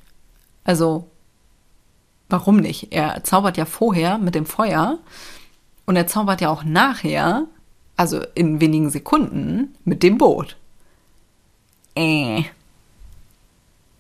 [0.64, 1.10] Also,
[2.30, 2.94] warum nicht?
[2.94, 5.00] Er zaubert ja vorher mit dem Feuer
[5.86, 7.48] und er zaubert ja auch nachher,
[7.98, 10.56] also in wenigen Sekunden, mit dem Boot
[11.96, 12.44] äh,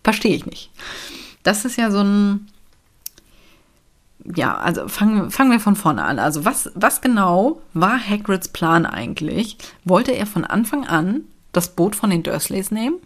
[0.04, 0.72] verstehe ich nicht.
[1.44, 2.48] Das ist ja so ein,
[4.36, 6.20] ja, also fangen, fangen wir von vorne an.
[6.20, 9.58] Also was, was genau war Hagrids Plan eigentlich?
[9.84, 12.98] Wollte er von Anfang an das Boot von den Dursleys nehmen?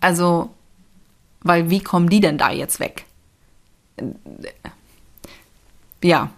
[0.00, 0.52] Also,
[1.40, 3.04] weil wie kommen die denn da jetzt weg?
[6.02, 6.30] Ja,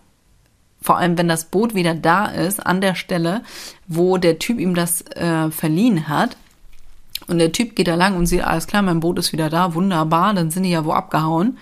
[0.82, 3.42] vor allem wenn das Boot wieder da ist, an der Stelle,
[3.86, 6.36] wo der Typ ihm das äh, verliehen hat,
[7.26, 9.74] und der Typ geht da lang und sieht, alles klar, mein Boot ist wieder da,
[9.74, 11.58] wunderbar, dann sind die ja wo abgehauen.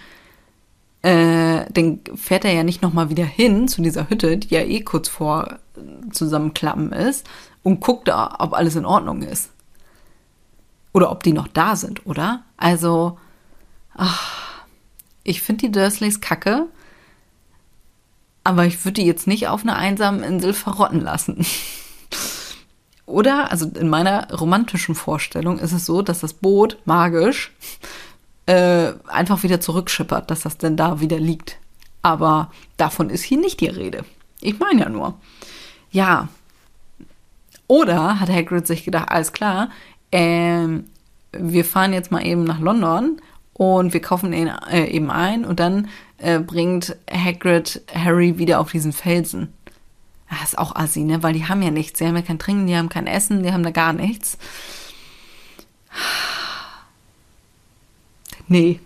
[1.03, 4.81] Äh, dann fährt er ja nicht nochmal wieder hin zu dieser Hütte, die ja eh
[4.83, 5.59] kurz vor
[6.11, 7.27] Zusammenklappen ist,
[7.63, 9.51] und guckt da, ob alles in Ordnung ist.
[10.93, 12.43] Oder ob die noch da sind, oder?
[12.57, 13.19] Also,
[13.95, 14.65] ach,
[15.25, 16.67] ich finde die Dursleys kacke,
[18.45, 21.45] aber ich würde die jetzt nicht auf einer einsamen Insel verrotten lassen.
[23.07, 27.53] Oder, also in meiner romantischen Vorstellung ist es so, dass das Boot magisch
[28.47, 31.59] äh, einfach wieder zurückschippert, dass das denn da wieder liegt.
[32.03, 34.05] Aber davon ist hier nicht die Rede.
[34.41, 35.15] Ich meine ja nur.
[35.91, 36.29] Ja.
[37.67, 39.71] Oder hat Hagrid sich gedacht, alles klar,
[40.11, 40.67] äh,
[41.33, 43.21] wir fahren jetzt mal eben nach London
[43.55, 45.89] und wir kaufen ihn äh, eben ein und dann
[46.19, 49.53] äh, bringt Hagrid Harry wieder auf diesen Felsen.
[50.41, 51.23] Das ist auch assi, ne?
[51.23, 51.99] Weil die haben ja nichts.
[51.99, 54.39] Die haben ja kein Trinken, die haben kein Essen, die haben da gar nichts.
[58.49, 58.81] Nee.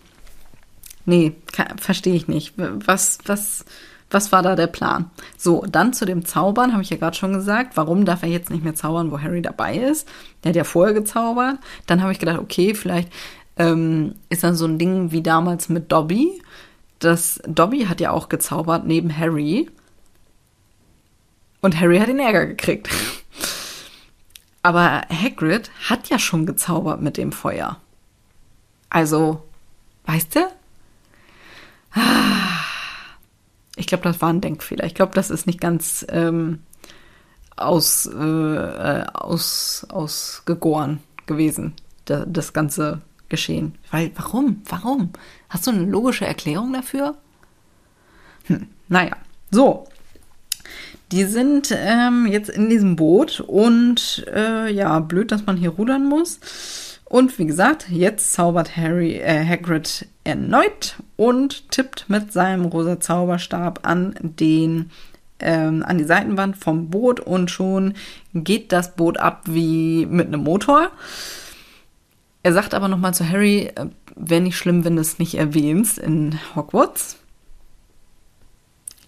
[1.05, 1.35] Nee,
[1.77, 2.55] verstehe ich nicht.
[2.57, 3.65] Was, was,
[4.11, 5.09] was war da der Plan?
[5.39, 7.77] So, dann zu dem Zaubern, habe ich ja gerade schon gesagt.
[7.77, 10.09] Warum darf er jetzt nicht mehr zaubern, wo Harry dabei ist?
[10.43, 11.59] Der hat ja vorher gezaubert.
[11.87, 13.13] Dann habe ich gedacht, okay, vielleicht
[13.57, 16.43] ähm, ist dann so ein Ding wie damals mit Dobby.
[16.99, 19.71] Das Dobby hat ja auch gezaubert neben Harry.
[21.67, 22.89] Und Harry hat den Ärger gekriegt.
[24.63, 27.81] Aber Hagrid hat ja schon gezaubert mit dem Feuer.
[28.89, 29.43] Also,
[30.05, 30.41] weißt du?
[33.75, 34.85] Ich glaube, das war ein Denkfehler.
[34.85, 36.61] Ich glaube, das ist nicht ganz ähm,
[37.57, 41.75] aus, äh, aus, ausgegoren gewesen,
[42.05, 43.75] das ganze geschehen.
[43.91, 44.63] Weil, warum?
[44.69, 45.11] Warum?
[45.49, 47.17] Hast du eine logische Erklärung dafür?
[48.45, 49.17] Hm, naja,
[49.51, 49.89] so.
[51.13, 56.09] Die sind ähm, jetzt in diesem Boot und äh, ja, blöd, dass man hier rudern
[56.09, 56.41] muss.
[57.05, 63.87] Und wie gesagt, jetzt zaubert Harry äh, Hagrid erneut und tippt mit seinem rosa Zauberstab
[63.87, 64.91] an den
[65.39, 67.95] ähm, an die Seitenwand vom Boot und schon
[68.35, 70.91] geht das Boot ab wie mit einem Motor.
[72.43, 75.99] Er sagt aber nochmal zu Harry, äh, wäre nicht schlimm, wenn du es nicht erwähnst
[75.99, 77.19] in Hogwarts.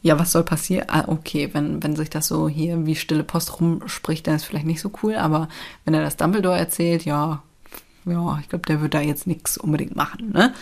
[0.00, 0.87] Ja, was soll passieren?
[0.88, 4.48] Ah, okay, wenn, wenn sich das so hier wie stille Post rumspricht, dann ist es
[4.48, 5.48] vielleicht nicht so cool, aber
[5.84, 7.42] wenn er das Dumbledore erzählt, ja,
[8.04, 10.54] ja, ich glaube, der wird da jetzt nichts unbedingt machen, ne?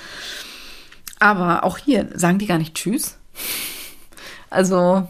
[1.19, 3.17] Aber auch hier sagen die gar nicht Tschüss.
[4.51, 5.07] Also,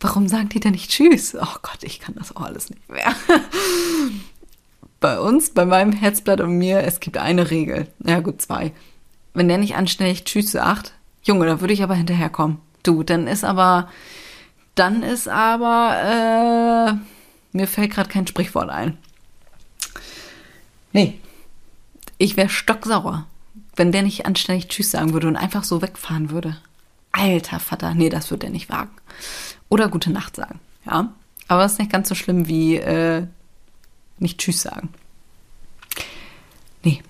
[0.00, 1.34] warum sagen die denn nicht Tschüss?
[1.34, 3.14] Oh Gott, ich kann das auch alles nicht mehr.
[5.00, 7.88] bei uns, bei meinem Herzblatt und mir, es gibt eine Regel.
[8.04, 8.72] Ja, gut, zwei.
[9.34, 12.58] Wenn der nicht anständig Tschüss sagt, Junge, da würde ich aber hinterherkommen.
[12.86, 13.90] Du, dann ist aber,
[14.74, 18.96] dann ist aber, äh, mir fällt gerade kein Sprichwort ein.
[20.92, 21.18] Nee.
[22.18, 23.26] Ich wäre stocksauer,
[23.74, 26.56] wenn der nicht anständig Tschüss sagen würde und einfach so wegfahren würde.
[27.12, 28.90] Alter Vater, nee, das wird er nicht wagen.
[29.68, 31.12] Oder gute Nacht sagen, ja.
[31.48, 33.26] Aber es ist nicht ganz so schlimm wie äh,
[34.18, 34.90] nicht Tschüss sagen.
[36.82, 37.02] Nee,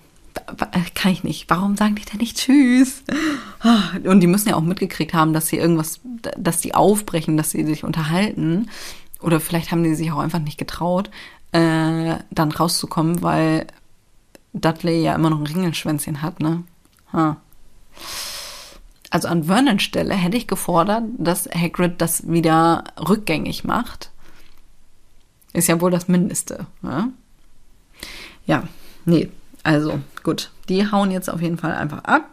[0.94, 1.49] kann ich nicht.
[1.49, 3.03] Warum sagen die denn nicht Tschüss?
[4.05, 6.01] Und die müssen ja auch mitgekriegt haben, dass sie irgendwas,
[6.37, 8.68] dass die aufbrechen, dass sie sich unterhalten.
[9.20, 11.11] Oder vielleicht haben die sich auch einfach nicht getraut,
[11.53, 13.66] äh, dann rauszukommen, weil
[14.53, 16.64] Dudley ja immer noch ein Ringelschwänzchen hat, ne?
[17.12, 17.37] Ha.
[19.11, 24.11] Also an Vernons Stelle hätte ich gefordert, dass Hagrid das wieder rückgängig macht.
[25.53, 26.66] Ist ja wohl das Mindeste.
[26.83, 27.12] Ne?
[28.46, 28.64] Ja,
[29.07, 29.31] nee,
[29.66, 30.50] also gut.
[30.68, 32.29] Die hauen jetzt auf jeden Fall einfach ab.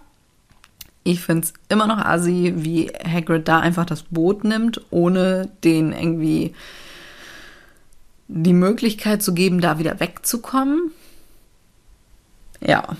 [1.04, 5.92] Ich finde es immer noch assi, wie Hagrid da einfach das Boot nimmt, ohne den
[5.92, 6.54] irgendwie
[8.28, 10.92] die Möglichkeit zu geben, da wieder wegzukommen.
[12.62, 12.96] Ja.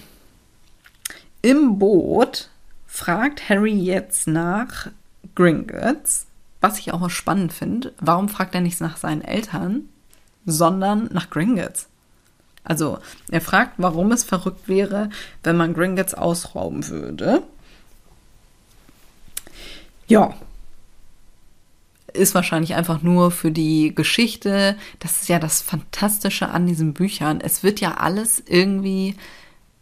[1.44, 2.50] Im Boot
[2.88, 4.88] fragt Harry jetzt nach
[5.36, 6.26] Gringotts,
[6.60, 7.94] was ich auch spannend finde.
[8.00, 9.90] Warum fragt er nicht nach seinen Eltern,
[10.46, 11.88] sondern nach Gringotts?
[12.64, 13.00] Also,
[13.30, 15.10] er fragt, warum es verrückt wäre,
[15.44, 17.44] wenn man Gringotts ausrauben würde.
[20.08, 20.34] Ja,
[22.14, 24.78] ist wahrscheinlich einfach nur für die Geschichte.
[25.00, 27.42] Das ist ja das Fantastische an diesen Büchern.
[27.42, 29.16] Es wird ja alles irgendwie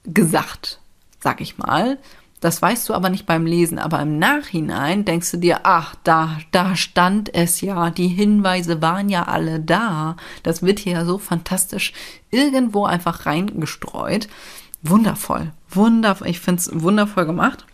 [0.06, 0.80] gesagt,
[1.20, 1.98] sag ich mal.
[2.42, 6.40] Das weißt du aber nicht beim Lesen, aber im Nachhinein denkst du dir, ach, da,
[6.50, 10.18] da stand es ja, die Hinweise waren ja alle da.
[10.42, 11.94] Das wird hier ja so fantastisch
[12.32, 14.28] irgendwo einfach reingestreut.
[14.82, 16.30] Wundervoll, wundervoll.
[16.30, 17.68] Ich finde es wundervoll gemacht.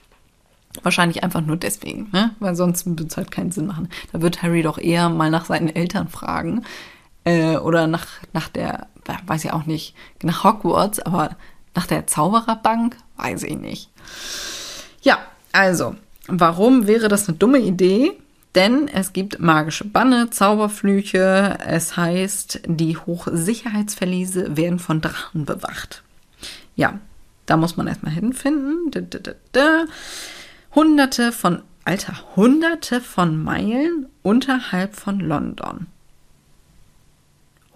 [0.83, 2.35] Wahrscheinlich einfach nur deswegen, ne?
[2.39, 3.87] weil sonst würde es halt keinen Sinn machen.
[4.11, 6.65] Da wird Harry doch eher mal nach seinen Eltern fragen
[7.23, 8.87] äh, oder nach, nach der,
[9.25, 11.37] weiß ich auch nicht, nach Hogwarts, aber
[11.73, 13.89] nach der Zaubererbank, weiß ich nicht.
[15.07, 15.19] Ja,
[15.53, 15.95] also,
[16.27, 18.11] warum wäre das eine dumme Idee?
[18.55, 21.59] Denn es gibt magische Banne, Zauberflüche.
[21.65, 26.03] Es heißt, die Hochsicherheitsverliese werden von Drachen bewacht.
[26.75, 26.99] Ja,
[27.45, 28.91] da muss man erstmal hinfinden.
[30.75, 35.87] Hunderte von, Alter, hunderte von Meilen unterhalb von London.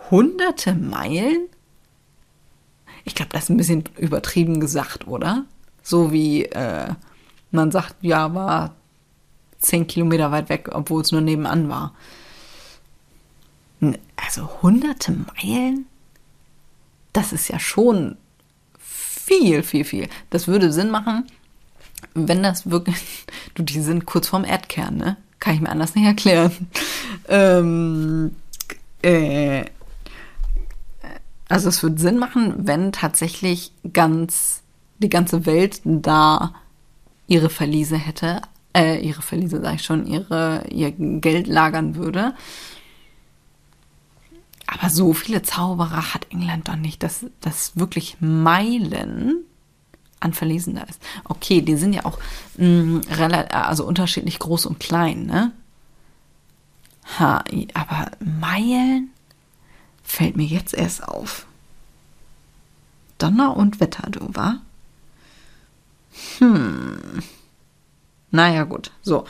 [0.09, 1.47] Hunderte Meilen?
[3.05, 5.45] Ich glaube, das ist ein bisschen übertrieben gesagt, oder?
[5.81, 6.89] So wie äh,
[7.51, 8.75] man sagt, ja, war
[9.59, 11.93] zehn Kilometer weit weg, obwohl es nur nebenan war.
[14.15, 15.85] Also hunderte Meilen?
[17.13, 18.17] Das ist ja schon
[18.77, 20.09] viel, viel, viel.
[20.29, 21.25] Das würde Sinn machen,
[22.13, 25.17] wenn das wirklich, du, die sind kurz vorm Erdkern, ne?
[25.39, 26.51] Kann ich mir anders nicht erklären.
[27.27, 28.35] ähm,
[29.01, 29.65] äh,
[31.49, 34.61] also es würde Sinn machen, wenn tatsächlich ganz
[34.99, 36.53] die ganze Welt da
[37.31, 38.41] ihre Verliese hätte,
[38.75, 42.35] äh, ihre Verliese sage ich schon, ihre ihr Geld lagern würde.
[44.67, 49.45] Aber so viele Zauberer hat England doch nicht, dass das wirklich Meilen
[50.19, 51.01] an Verlesen da ist.
[51.23, 52.19] Okay, die sind ja auch
[52.57, 53.01] mh, mm,
[53.51, 55.53] also unterschiedlich groß und klein, ne?
[57.17, 59.09] Ha, aber Meilen
[60.03, 61.45] fällt mir jetzt erst auf.
[63.17, 64.59] Donner und Wetter, du, wa?
[66.39, 67.21] Hm.
[68.31, 68.91] Naja, gut.
[69.01, 69.25] So.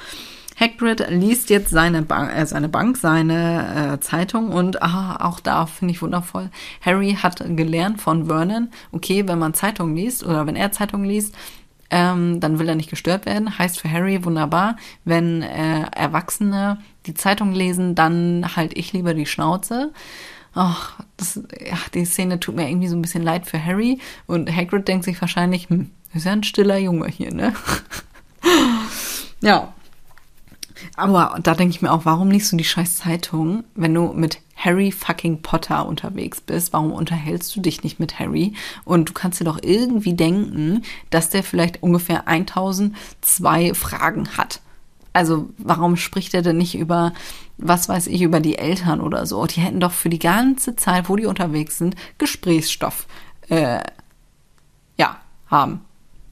[0.60, 5.66] Hagrid liest jetzt seine, ba äh, seine Bank, seine äh, Zeitung und ah, auch da
[5.66, 6.52] finde ich wundervoll.
[6.82, 11.36] Harry hat gelernt von Vernon, okay, wenn man Zeitung liest oder wenn er Zeitung liest,
[11.90, 13.58] ähm, dann will er nicht gestört werden.
[13.58, 16.78] Heißt für Harry wunderbar, wenn äh, Erwachsene
[17.08, 19.92] die Zeitung lesen, dann halt ich lieber die Schnauze.
[20.54, 24.54] Ach, das, ja, die Szene tut mir irgendwie so ein bisschen leid für Harry und
[24.56, 27.54] Hagrid denkt sich wahrscheinlich, hm, ist ja ein stiller Junge hier, ne?
[29.42, 29.74] ja,
[30.96, 34.40] aber da denke ich mir auch, warum liest du die scheiß Zeitung, wenn du mit
[34.56, 36.74] Harry fucking Potter unterwegs bist?
[36.74, 38.54] Warum unterhältst du dich nicht mit Harry?
[38.84, 44.62] Und du kannst dir doch irgendwie denken, dass der vielleicht ungefähr 1002 Fragen hat.
[45.14, 47.14] Also warum spricht er denn nicht über,
[47.58, 49.46] was weiß ich, über die Eltern oder so?
[49.46, 53.08] Die hätten doch für die ganze Zeit, wo die unterwegs sind, Gesprächsstoff,
[53.50, 53.80] äh,
[54.98, 55.82] ja, haben.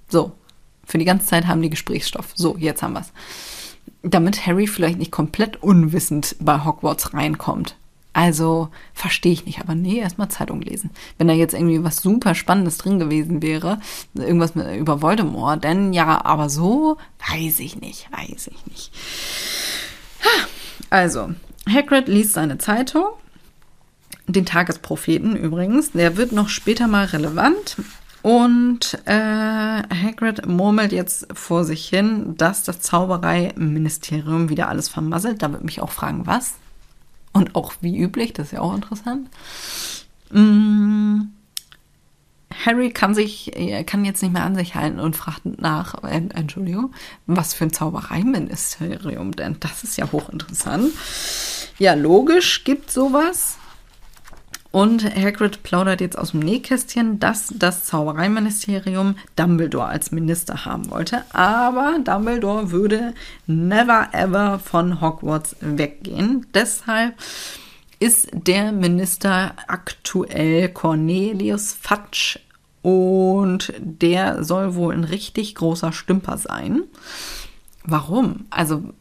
[0.10, 0.34] So,
[0.86, 2.34] für die ganze Zeit haben die Gesprächsstoff.
[2.36, 3.12] So, jetzt haben wir's
[4.01, 7.76] damit Harry vielleicht nicht komplett unwissend bei Hogwarts reinkommt.
[8.12, 10.89] Also verstehe ich nicht, aber nee, erstmal Zeitung lesen.
[11.18, 13.80] Wenn da jetzt irgendwie was super Spannendes drin gewesen wäre,
[14.16, 16.97] irgendwas mit, über Voldemort, denn ja, aber so
[17.30, 18.91] weiß ich nicht, weiß ich nicht.
[20.89, 21.30] Also,
[21.72, 23.05] Hagrid liest seine Zeitung,
[24.26, 27.78] den Tagespropheten übrigens, der wird noch später mal relevant.
[28.22, 35.41] Und äh, Hagrid murmelt jetzt vor sich hin, dass das Zaubereiministerium wieder alles vermasselt.
[35.41, 36.53] Da würde mich auch fragen, was?
[37.32, 39.30] Und auch wie üblich, das ist ja auch interessant.
[40.32, 41.22] Mm,
[42.65, 43.51] Harry kann sich,
[43.86, 46.93] kann jetzt nicht mehr an sich halten und fragt nach, äh, Entschuldigung,
[47.26, 49.57] was für ein Zaubereiministerium denn?
[49.59, 50.91] Das ist ja hochinteressant.
[51.78, 53.57] Ja, logisch gibt sowas.
[54.72, 61.24] Und Hagrid plaudert jetzt aus dem Nähkästchen, dass das Zaubereiministerium Dumbledore als Minister haben wollte.
[61.34, 63.15] Aber Dumbledore würde
[63.47, 66.45] never ever von Hogwarts weggehen.
[66.53, 67.15] Deshalb
[67.99, 72.39] ist der Minister aktuell Cornelius Fatsch
[72.82, 76.84] und der soll wohl ein richtig großer Stümper sein.
[77.84, 78.45] Warum?
[78.51, 78.93] Also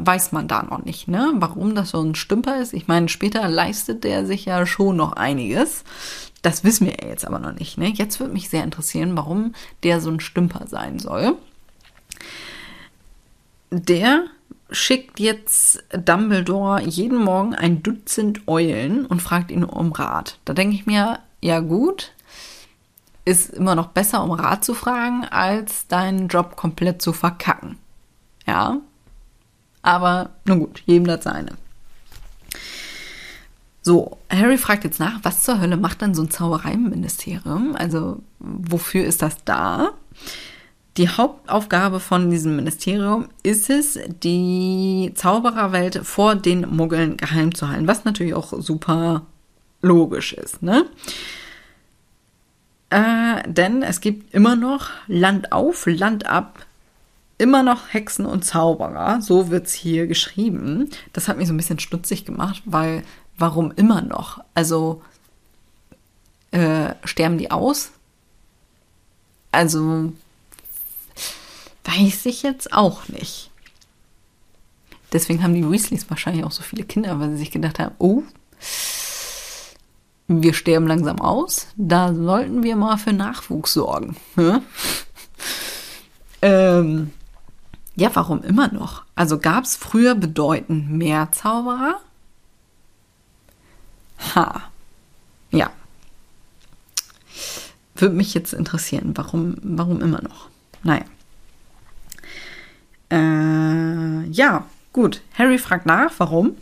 [0.00, 1.32] weiß man da noch nicht, ne?
[1.34, 2.72] Warum das so ein Stümper ist.
[2.72, 5.84] Ich meine, später leistet der sich ja schon noch einiges.
[6.42, 7.88] Das wissen wir jetzt aber noch nicht, ne?
[7.88, 11.36] Jetzt würde mich sehr interessieren, warum der so ein Stümper sein soll.
[13.70, 14.24] Der
[14.70, 20.38] schickt jetzt Dumbledore jeden Morgen ein Dutzend Eulen und fragt ihn um Rat.
[20.44, 22.12] Da denke ich mir, ja gut,
[23.24, 27.76] ist immer noch besser, um Rat zu fragen, als deinen Job komplett zu verkacken.
[28.46, 28.78] Ja,
[29.86, 31.52] aber nun gut, jedem das seine.
[33.82, 37.76] So, Harry fragt jetzt nach, was zur Hölle macht denn so ein Zaubereiministerium?
[37.76, 39.90] Also, wofür ist das da?
[40.96, 47.86] Die Hauptaufgabe von diesem Ministerium ist es, die Zaubererwelt vor den Muggeln geheim zu halten,
[47.86, 49.26] was natürlich auch super
[49.82, 50.86] logisch ist, ne?
[52.90, 56.65] Äh, denn es gibt immer noch Land auf, Land ab
[57.38, 60.90] immer noch Hexen und Zauberer, so wird's hier geschrieben.
[61.12, 63.02] Das hat mich so ein bisschen stutzig gemacht, weil
[63.36, 64.40] warum immer noch?
[64.54, 65.02] Also
[66.50, 67.90] äh, sterben die aus?
[69.52, 70.12] Also
[71.84, 73.50] weiß ich jetzt auch nicht.
[75.12, 78.22] Deswegen haben die Weasleys wahrscheinlich auch so viele Kinder, weil sie sich gedacht haben, oh,
[80.28, 84.16] wir sterben langsam aus, da sollten wir mal für Nachwuchs sorgen.
[84.34, 84.62] Hm?
[86.42, 87.12] ähm,
[87.96, 89.04] ja, warum immer noch?
[89.14, 92.00] Also gab es früher bedeutend mehr Zauberer?
[94.34, 94.62] Ha.
[95.50, 95.70] Ja.
[97.94, 100.50] Würde mich jetzt interessieren, warum, warum immer noch?
[100.82, 101.04] Naja.
[103.10, 105.22] Äh, ja, gut.
[105.38, 106.56] Harry fragt nach, warum?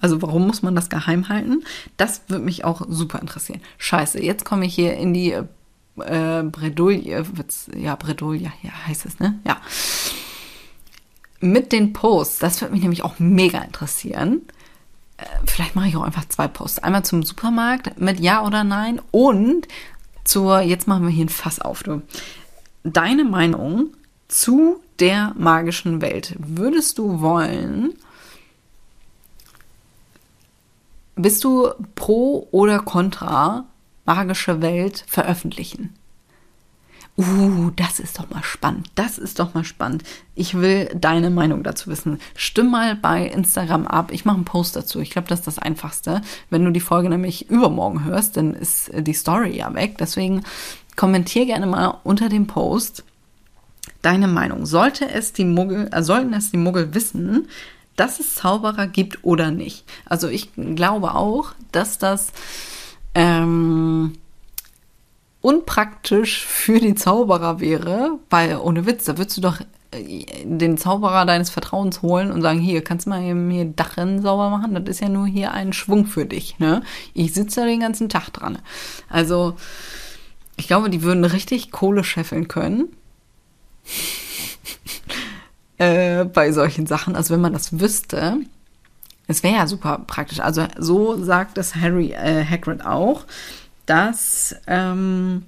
[0.00, 1.62] Also warum muss man das geheim halten?
[1.98, 3.60] Das würde mich auch super interessieren.
[3.76, 7.24] Scheiße, jetzt komme ich hier in die äh, Bredouille.
[7.76, 9.38] Ja, Bredouille, ja, heißt es, ne?
[9.46, 9.60] Ja
[11.44, 14.42] mit den Posts, das würde mich nämlich auch mega interessieren.
[15.16, 16.80] Äh, vielleicht mache ich auch einfach zwei Posts.
[16.80, 19.68] Einmal zum Supermarkt mit Ja oder Nein und
[20.24, 22.02] zur, jetzt machen wir hier ein Fass auf, du.
[22.82, 23.88] Deine Meinung
[24.28, 26.34] zu der magischen Welt.
[26.38, 27.94] Würdest du wollen,
[31.16, 33.66] bist du pro oder contra
[34.04, 35.94] magische Welt veröffentlichen?
[37.16, 38.90] Uh, das ist doch mal spannend.
[38.96, 40.02] Das ist doch mal spannend.
[40.34, 42.18] Ich will deine Meinung dazu wissen.
[42.34, 44.10] Stimm mal bei Instagram ab.
[44.10, 44.98] Ich mache einen Post dazu.
[45.00, 46.22] Ich glaube, das ist das Einfachste.
[46.50, 49.96] Wenn du die Folge nämlich übermorgen hörst, dann ist die Story ja weg.
[49.98, 50.42] Deswegen
[50.96, 53.04] kommentier gerne mal unter dem Post
[54.04, 54.66] deine Meinung?
[54.66, 57.48] Sollte es die Muggel, äh, sollten es die Muggel wissen,
[57.96, 59.84] dass es Zauberer gibt oder nicht?
[60.04, 62.32] Also ich glaube auch, dass das
[63.14, 64.14] ähm,
[65.44, 71.26] unpraktisch für die Zauberer wäre, weil ohne Witz, da würdest du doch äh, den Zauberer
[71.26, 74.74] deines Vertrauens holen und sagen, hier, kannst du mal eben hier Dachrennen sauber machen?
[74.74, 76.82] Das ist ja nur hier ein Schwung für dich, ne?
[77.12, 78.58] Ich sitze da den ganzen Tag dran.
[79.10, 79.54] Also,
[80.56, 82.88] ich glaube, die würden richtig Kohle scheffeln können.
[85.76, 87.16] äh, bei solchen Sachen.
[87.16, 88.38] Also, wenn man das wüsste,
[89.26, 90.40] es wäre ja super praktisch.
[90.40, 93.26] Also, so sagt es Harry äh, Hagrid auch,
[93.86, 95.44] dass ähm,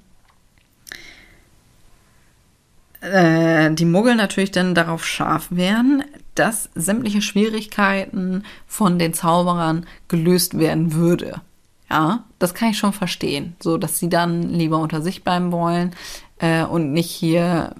[3.01, 10.59] äh, die Muggel natürlich dann darauf scharf wären, dass sämtliche Schwierigkeiten von den Zauberern gelöst
[10.59, 11.41] werden würde.
[11.91, 13.55] Ja, das kann ich schon verstehen.
[13.62, 15.95] So, dass sie dann lieber unter sich bleiben wollen
[16.39, 17.74] äh, und nicht hier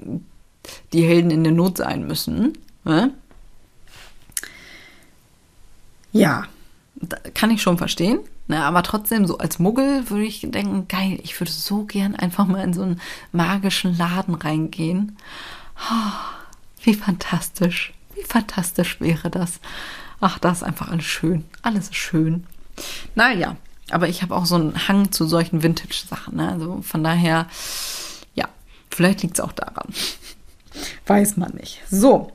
[0.93, 2.57] die Helden in der Not sein müssen.
[2.85, 3.13] Ne?
[6.13, 6.45] Ja,
[7.35, 8.21] kann ich schon verstehen.
[8.49, 12.47] Ne, aber trotzdem, so als Muggel würde ich denken, geil, ich würde so gern einfach
[12.47, 13.01] mal in so einen
[13.33, 15.17] magischen Laden reingehen.
[15.91, 19.59] Oh, wie fantastisch, wie fantastisch wäre das.
[20.21, 21.45] Ach, das ist einfach alles schön.
[21.63, 22.47] Alles ist schön.
[23.17, 23.57] Naja,
[23.91, 26.37] aber ich habe auch so einen Hang zu solchen Vintage-Sachen.
[26.37, 26.53] Ne?
[26.53, 27.49] Also von daher,
[28.35, 28.49] ja,
[28.91, 29.89] vielleicht liegt es auch daran.
[31.07, 31.83] Weiß man nicht.
[31.91, 32.33] So,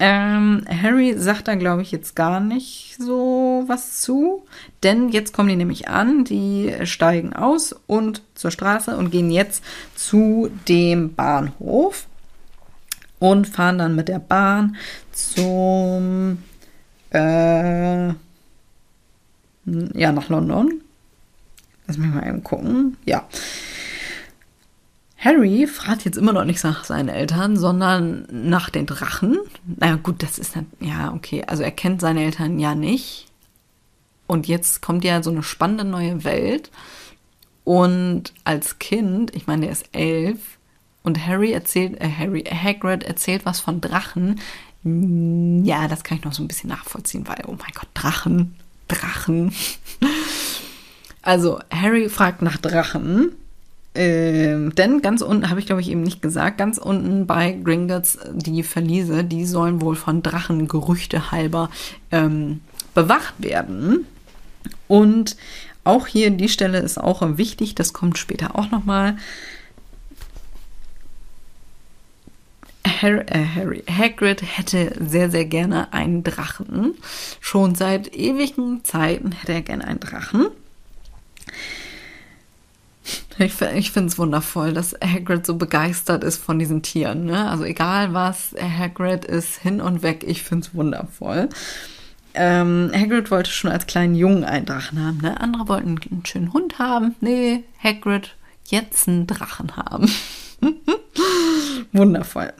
[0.00, 4.44] ähm, Harry sagt da, glaube ich, jetzt gar nicht so was zu,
[4.84, 9.64] denn jetzt kommen die nämlich an, die steigen aus und zur Straße und gehen jetzt
[9.96, 12.06] zu dem Bahnhof
[13.18, 14.76] und fahren dann mit der Bahn
[15.10, 16.42] zum,
[17.10, 18.14] äh, ja,
[20.12, 20.80] nach London.
[21.88, 22.96] Lass mich mal eben gucken.
[23.04, 23.26] Ja.
[25.18, 29.38] Harry fragt jetzt immer noch nicht nach seinen Eltern, sondern nach den Drachen.
[29.64, 31.44] Na gut, das ist dann, ja, okay.
[31.44, 33.26] Also er kennt seine Eltern ja nicht.
[34.28, 36.70] Und jetzt kommt ja so eine spannende neue Welt.
[37.64, 40.38] Und als Kind, ich meine, der ist elf,
[41.02, 44.40] und Harry erzählt, äh, Harry, Hagrid erzählt was von Drachen.
[44.84, 48.54] Ja, das kann ich noch so ein bisschen nachvollziehen, weil, oh mein Gott, Drachen,
[48.86, 49.52] Drachen.
[51.20, 53.32] Also, Harry fragt nach Drachen
[53.94, 58.18] ähm, denn ganz unten, habe ich glaube ich eben nicht gesagt, ganz unten bei Gringotts,
[58.32, 61.70] die Verliese, die sollen wohl von Drachen Gerüchte halber
[62.10, 62.60] ähm,
[62.94, 64.06] bewacht werden.
[64.86, 65.36] Und
[65.84, 69.16] auch hier die Stelle ist auch wichtig, das kommt später auch nochmal.
[72.86, 76.94] Harry, äh, Harry, Hagrid hätte sehr, sehr gerne einen Drachen.
[77.40, 80.48] Schon seit ewigen Zeiten hätte er gerne einen Drachen.
[83.38, 87.24] Ich, ich finde es wundervoll, dass Hagrid so begeistert ist von diesen Tieren.
[87.24, 87.48] Ne?
[87.48, 90.24] Also egal was, Hagrid ist hin und weg.
[90.26, 91.48] Ich finde es wundervoll.
[92.34, 95.18] Ähm, Hagrid wollte schon als kleinen Jungen einen Drachen haben.
[95.18, 95.40] Ne?
[95.40, 97.14] Andere wollten einen schönen Hund haben.
[97.20, 98.34] Nee, Hagrid
[98.66, 100.10] jetzt einen Drachen haben.
[101.92, 102.52] Wundervoll.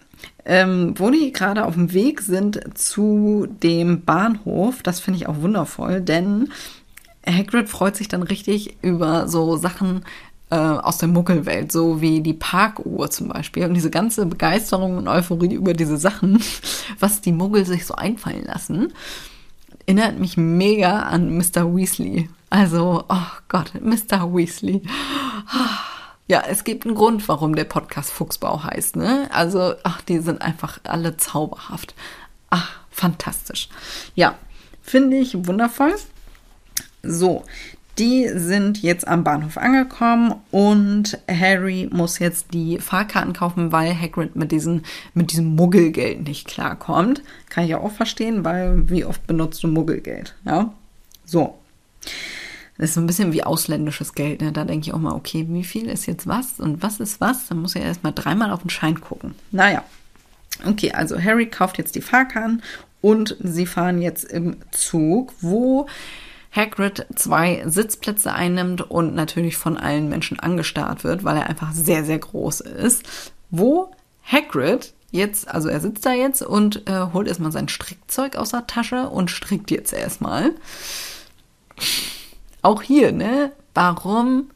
[0.44, 5.42] Ähm, wo die gerade auf dem Weg sind zu dem Bahnhof, das finde ich auch
[5.42, 6.50] wundervoll, denn
[7.26, 10.04] Hagrid freut sich dann richtig über so Sachen
[10.50, 13.64] äh, aus der Muggelwelt, so wie die Parkuhr zum Beispiel.
[13.64, 16.42] Und diese ganze Begeisterung und Euphorie über diese Sachen,
[16.98, 18.92] was die Muggel sich so einfallen lassen,
[19.86, 21.74] erinnert mich mega an Mr.
[21.74, 22.28] Weasley.
[22.50, 24.34] Also, oh Gott, Mr.
[24.34, 24.82] Weasley.
[26.30, 29.30] Ja, es gibt einen Grund, warum der Podcast Fuchsbau heißt, ne?
[29.32, 31.94] Also, ach, die sind einfach alle zauberhaft.
[32.50, 33.70] Ach, fantastisch.
[34.14, 34.34] Ja,
[34.82, 35.94] finde ich wundervoll.
[37.02, 37.46] So,
[37.98, 44.36] die sind jetzt am Bahnhof angekommen und Harry muss jetzt die Fahrkarten kaufen, weil Hagrid
[44.36, 44.84] mit, diesen,
[45.14, 47.22] mit diesem Muggelgeld nicht klarkommt.
[47.48, 50.34] Kann ich auch verstehen, weil wie oft benutzt du Muggelgeld?
[50.44, 50.72] Ja,
[51.24, 51.58] so.
[52.78, 54.40] Das ist so ein bisschen wie ausländisches Geld.
[54.40, 54.52] Ne?
[54.52, 57.48] Da denke ich auch mal, okay, wie viel ist jetzt was und was ist was?
[57.48, 59.34] Dann muss er erstmal dreimal auf den Schein gucken.
[59.50, 59.82] Naja.
[60.64, 62.62] Okay, also Harry kauft jetzt die Fahrkarten
[63.00, 65.86] und sie fahren jetzt im Zug, wo
[66.50, 72.04] Hagrid zwei Sitzplätze einnimmt und natürlich von allen Menschen angestarrt wird, weil er einfach sehr,
[72.04, 73.04] sehr groß ist.
[73.50, 73.90] Wo
[74.24, 78.66] Hagrid jetzt, also er sitzt da jetzt und äh, holt erstmal sein Strickzeug aus der
[78.66, 80.52] Tasche und strickt jetzt erstmal.
[82.62, 83.52] Auch hier, ne?
[83.74, 84.50] Warum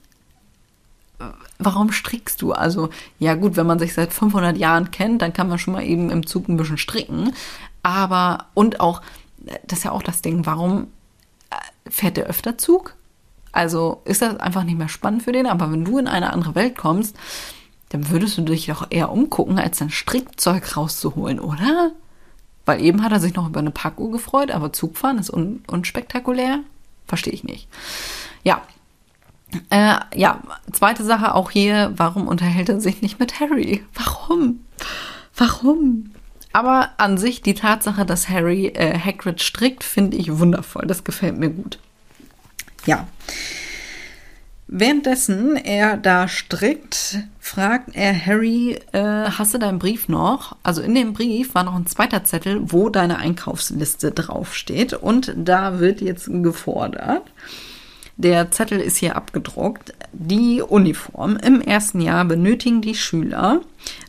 [1.59, 2.53] warum strickst du?
[2.53, 2.89] Also,
[3.19, 6.11] ja gut, wenn man sich seit 500 Jahren kennt, dann kann man schon mal eben
[6.11, 7.33] im Zug ein bisschen stricken.
[7.83, 9.03] Aber, und auch,
[9.67, 10.89] das ist ja auch das Ding, warum
[11.93, 12.95] fährt der öfter Zug?
[13.53, 15.47] Also ist das einfach nicht mehr spannend für den.
[15.47, 17.17] Aber wenn du in eine andere Welt kommst,
[17.91, 21.93] dann würdest du dich doch eher umgucken, als dein Strickzeug rauszuholen, oder?
[22.65, 26.61] Weil eben hat er sich noch über eine Parkuhr gefreut, aber Zugfahren ist un unspektakulär.
[27.07, 27.69] Verstehe ich nicht.
[28.43, 28.63] Ja.
[29.69, 30.41] Äh, ja,
[30.73, 33.85] zweite Sache auch hier, warum unterhält er sich nicht mit Harry?
[33.93, 34.65] Warum?
[35.37, 36.13] Warum?
[36.53, 40.87] Aber an sich die Tatsache, dass Harry äh, Hagrid strickt, finde ich wundervoll.
[40.87, 41.79] Das gefällt mir gut.
[42.85, 43.07] Ja.
[44.75, 50.57] Währenddessen er da strickt, fragt er Harry, äh, hast du deinen Brief noch?
[50.63, 54.95] Also in dem Brief war noch ein zweiter Zettel, wo deine Einkaufsliste draufsteht.
[54.95, 57.23] Und da wird jetzt gefordert,
[58.17, 61.37] der Zettel ist hier abgedruckt, die Uniform.
[61.37, 63.61] Im ersten Jahr benötigen die Schüler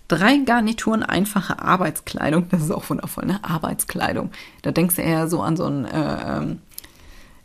[0.07, 2.47] drei Garnituren einfache Arbeitskleidung.
[2.49, 3.39] Das ist auch wundervoll, ne?
[3.43, 4.31] Arbeitskleidung.
[4.61, 6.59] Da denkst du eher so an so ein, äh, ähm,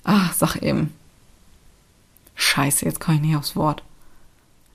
[0.04, 0.92] ach, sag eben,
[2.34, 3.82] Scheiße, jetzt komme ich nicht aufs Wort.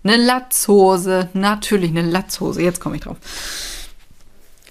[0.04, 3.18] Eine Latzhose, natürlich eine Latzhose, jetzt komme ich drauf.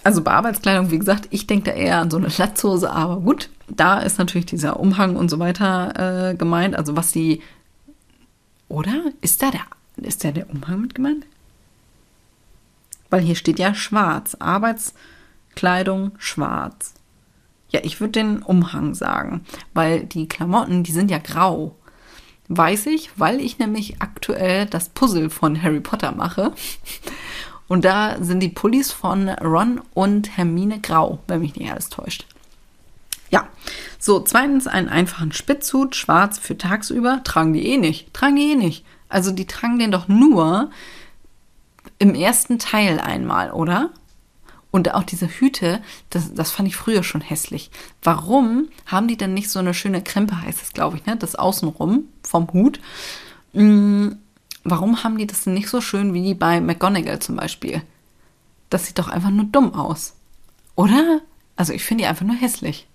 [0.04, 3.48] Also bei Arbeitskleidung, wie gesagt, ich denke da eher an so eine Latzhose, aber gut,
[3.68, 6.76] da ist natürlich dieser Umhang und so weiter äh, gemeint.
[6.76, 7.40] Also was die,
[8.72, 9.12] oder?
[9.20, 9.66] Ist da der,
[9.96, 11.26] ist da der Umhang mit gemeint?
[13.10, 16.94] Weil hier steht ja schwarz, Arbeitskleidung schwarz.
[17.68, 19.44] Ja, ich würde den Umhang sagen,
[19.74, 21.76] weil die Klamotten, die sind ja grau.
[22.48, 26.52] Weiß ich, weil ich nämlich aktuell das Puzzle von Harry Potter mache.
[27.68, 32.26] Und da sind die Pullis von Ron und Hermine grau, wenn mich nicht alles täuscht.
[33.32, 33.48] Ja,
[33.98, 37.22] so, zweitens einen einfachen Spitzhut, schwarz für tagsüber.
[37.24, 38.12] Tragen die eh nicht.
[38.12, 38.84] Tragen die eh nicht.
[39.08, 40.70] Also die tragen den doch nur
[41.98, 43.90] im ersten Teil einmal, oder?
[44.70, 47.70] Und auch diese Hüte, das, das fand ich früher schon hässlich.
[48.02, 51.16] Warum haben die denn nicht so eine schöne Krempe, heißt es, glaube ich, ne?
[51.16, 52.80] Das Außenrum vom Hut.
[53.52, 54.18] Hm,
[54.64, 57.82] warum haben die das denn nicht so schön wie bei McGonagall zum Beispiel?
[58.70, 60.14] Das sieht doch einfach nur dumm aus.
[60.74, 61.20] Oder?
[61.62, 62.88] Also ich finde die einfach nur hässlich.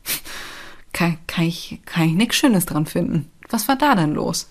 [0.92, 3.32] kann, kann ich, kann ich nichts Schönes dran finden.
[3.50, 4.50] Was war da denn los?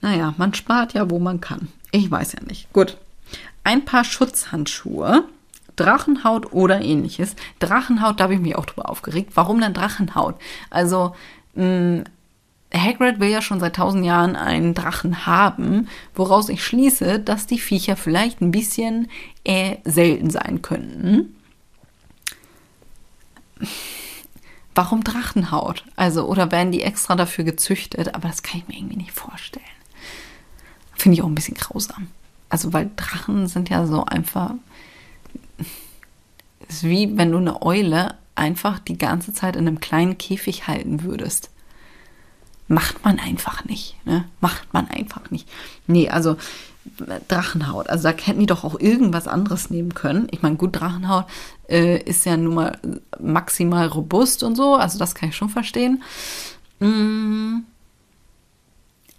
[0.00, 1.68] Naja, man spart ja, wo man kann.
[1.92, 2.72] Ich weiß ja nicht.
[2.72, 2.96] Gut.
[3.62, 5.22] Ein paar Schutzhandschuhe
[5.76, 7.36] Drachenhaut oder ähnliches.
[7.60, 9.30] Drachenhaut, da habe ich mich auch drüber aufgeregt.
[9.36, 10.34] Warum denn Drachenhaut?
[10.70, 11.14] Also,
[11.54, 12.02] mh,
[12.74, 17.60] Hagrid will ja schon seit tausend Jahren einen Drachen haben, woraus ich schließe, dass die
[17.60, 19.06] Viecher vielleicht ein bisschen
[19.44, 21.35] äh, selten sein könnten.
[24.74, 25.84] Warum Drachenhaut?
[25.96, 28.14] Also, oder werden die extra dafür gezüchtet?
[28.14, 29.64] Aber das kann ich mir irgendwie nicht vorstellen.
[30.94, 32.08] Finde ich auch ein bisschen grausam.
[32.48, 34.54] Also, weil Drachen sind ja so einfach
[36.68, 41.02] ist wie wenn du eine Eule einfach die ganze Zeit in einem kleinen Käfig halten
[41.02, 41.50] würdest.
[42.68, 43.96] Macht man einfach nicht.
[44.04, 44.24] Ne?
[44.40, 45.48] Macht man einfach nicht.
[45.86, 46.36] Nee, also
[47.28, 47.88] Drachenhaut.
[47.88, 50.28] Also da hätten die doch auch irgendwas anderes nehmen können.
[50.30, 51.26] Ich meine, gut, Drachenhaut
[51.68, 52.78] äh, ist ja nun mal
[53.20, 54.74] maximal robust und so.
[54.74, 56.02] Also das kann ich schon verstehen.
[56.80, 57.60] Mm.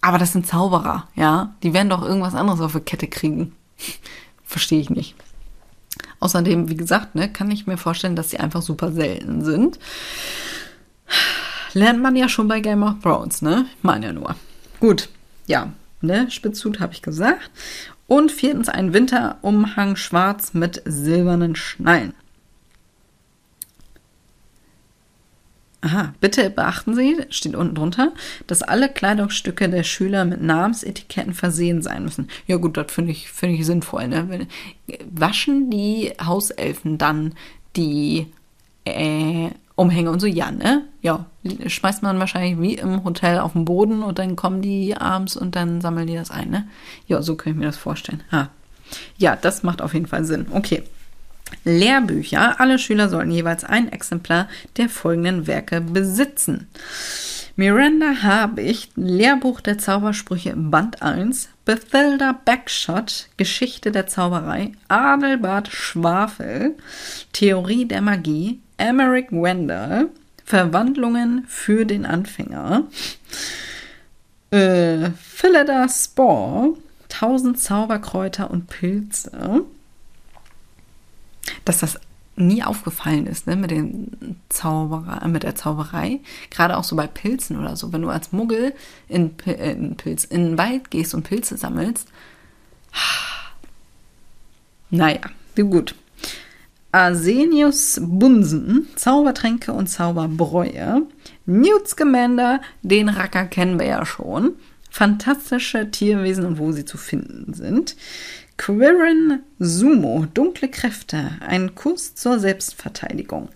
[0.01, 1.55] Aber das sind Zauberer, ja.
[1.63, 3.53] Die werden doch irgendwas anderes auf die Kette kriegen.
[4.43, 5.15] Verstehe ich nicht.
[6.19, 9.79] Außerdem, wie gesagt, ne, kann ich mir vorstellen, dass sie einfach super selten sind.
[11.73, 13.65] Lernt man ja schon bei Game of Thrones, ne?
[13.77, 14.35] Ich meine ja nur.
[14.79, 15.09] Gut,
[15.45, 17.51] ja, ne, Spitzhut habe ich gesagt.
[18.07, 22.13] Und viertens ein Winterumhang schwarz mit silbernen Schnallen.
[25.81, 28.11] Aha, bitte beachten Sie, steht unten drunter,
[28.47, 32.29] dass alle Kleidungsstücke der Schüler mit Namensetiketten versehen sein müssen.
[32.47, 34.07] Ja gut, das finde ich, find ich sinnvoll.
[34.07, 34.47] Ne?
[35.09, 37.35] Waschen die Hauselfen dann
[37.75, 38.27] die
[38.85, 40.25] äh, Umhänge und so?
[40.25, 40.85] Ja, ne?
[41.01, 41.27] Ja,
[41.65, 45.55] schmeißt man wahrscheinlich wie im Hotel auf den Boden und dann kommen die abends und
[45.55, 46.67] dann sammeln die das ein, ne?
[47.05, 48.23] Ja, so kann ich mir das vorstellen.
[48.31, 48.49] Ha.
[49.17, 50.47] Ja, das macht auf jeden Fall Sinn.
[50.51, 50.81] Okay.
[51.63, 52.59] Lehrbücher.
[52.59, 56.67] Alle Schüler sollten jeweils ein Exemplar der folgenden Werke besitzen.
[57.55, 66.75] Miranda Habicht, Lehrbuch der Zaubersprüche Band 1, Bethilda Backshot, Geschichte der Zauberei, Adelbert Schwafel,
[67.31, 70.09] Theorie der Magie, Emmerich Wendell,
[70.45, 72.83] Verwandlungen für den Anfänger,
[74.51, 76.75] äh, Phillida Spore,
[77.09, 79.61] Tausend Zauberkräuter und Pilze,
[81.65, 81.99] dass das
[82.37, 86.19] nie aufgefallen ist, ne, mit den Zauberer, mit der Zauberei.
[86.51, 87.91] Gerade auch so bei Pilzen oder so.
[87.91, 88.73] Wenn du als Muggel
[89.09, 92.07] in, äh, in Pilz, in den Wald gehst und Pilze sammelst.
[94.89, 95.19] Naja,
[95.57, 95.95] gut.
[96.97, 101.03] Arsenius Bunsen, Zaubertränke und Zauberbräue.
[101.45, 104.55] Newt Scamander, den Racker kennen wir ja schon.
[104.89, 107.95] Fantastische Tierwesen und wo sie zu finden sind.
[108.57, 113.49] Quirin Sumo, dunkle Kräfte, ein Kurs zur Selbstverteidigung.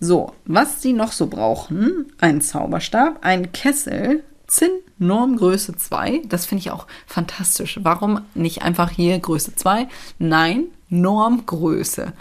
[0.00, 6.22] So, was sie noch so brauchen, ein Zauberstab, ein Kessel, Zinn, Normgröße 2.
[6.26, 7.78] Das finde ich auch fantastisch.
[7.82, 9.86] Warum nicht einfach hier Größe 2?
[10.18, 12.12] Nein, Normgröße.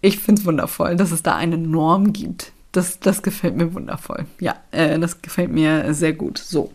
[0.00, 2.52] Ich finde es wundervoll, dass es da eine Norm gibt.
[2.70, 4.26] Das, das gefällt mir wundervoll.
[4.40, 6.38] Ja, äh, das gefällt mir sehr gut.
[6.38, 6.72] So.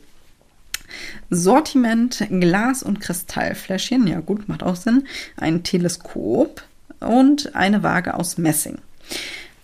[1.29, 4.05] Sortiment Glas- und Kristallfläschchen.
[4.07, 5.07] Ja, gut, macht auch Sinn.
[5.35, 6.61] Ein Teleskop
[6.99, 8.77] und eine Waage aus Messing.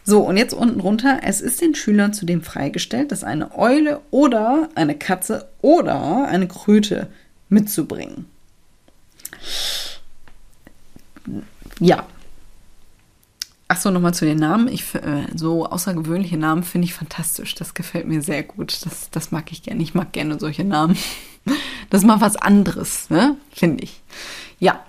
[0.06, 1.22] So, und jetzt unten drunter.
[1.24, 7.08] Es ist den Schülern zudem freigestellt, dass eine Eule oder eine Katze oder eine Kröte
[7.50, 8.26] mitzubringen.
[11.80, 12.06] Ja.
[13.70, 14.68] Achso, nochmal zu den Namen.
[14.68, 17.56] Ich, äh, so außergewöhnliche Namen finde ich fantastisch.
[17.56, 18.86] Das gefällt mir sehr gut.
[18.86, 19.82] Das, das mag ich gerne.
[19.82, 20.98] Ich mag gerne solche Namen.
[21.90, 23.38] Das ist mal was anderes, ne?
[23.52, 24.02] Finde ich.
[24.60, 24.84] Ja,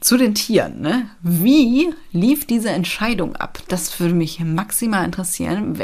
[0.00, 1.08] zu den Tieren, ne?
[1.22, 3.58] Wie lief diese Entscheidung ab?
[3.68, 5.76] Das würde mich maximal interessieren.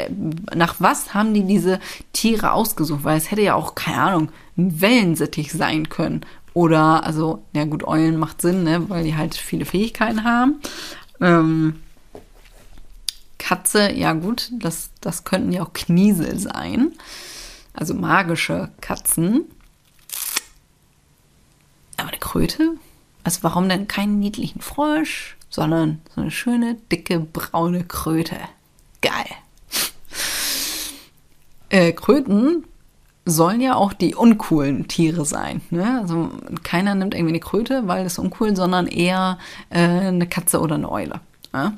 [0.55, 1.79] Nach was haben die diese
[2.13, 3.03] Tiere ausgesucht?
[3.03, 6.21] Weil es hätte ja auch, keine Ahnung, ein Wellensittich sein können.
[6.53, 8.89] Oder, also, ja gut, Eulen macht Sinn, ne?
[8.89, 10.61] Weil die halt viele Fähigkeiten haben.
[11.19, 11.75] Ähm,
[13.37, 16.93] Katze, ja gut, das, das könnten ja auch Kniesel sein.
[17.73, 19.45] Also magische Katzen.
[21.97, 22.75] Aber eine Kröte?
[23.23, 28.37] Also warum denn keinen niedlichen Frosch, sondern so eine schöne, dicke, braune Kröte.
[29.01, 29.27] Geil.
[31.69, 32.65] Äh, Kröten
[33.25, 35.61] sollen ja auch die uncoolen Tiere sein.
[35.69, 35.99] Ne?
[36.01, 36.31] Also
[36.63, 39.37] keiner nimmt irgendwie eine Kröte, weil das uncool, sondern eher
[39.69, 41.19] äh, eine Katze oder eine Eule.
[41.53, 41.77] Ne?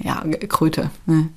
[0.00, 0.90] Ja, Kröte.
[1.06, 1.30] Ne?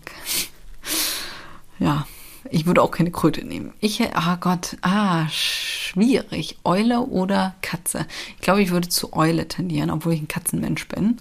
[1.79, 2.05] Ja,
[2.49, 3.73] ich würde auch keine Kröte nehmen.
[3.79, 6.57] Ich, ah Gott, ah, schwierig.
[6.63, 8.05] Eule oder Katze?
[8.35, 11.17] Ich glaube, ich würde zu Eule tendieren, obwohl ich ein Katzenmensch bin.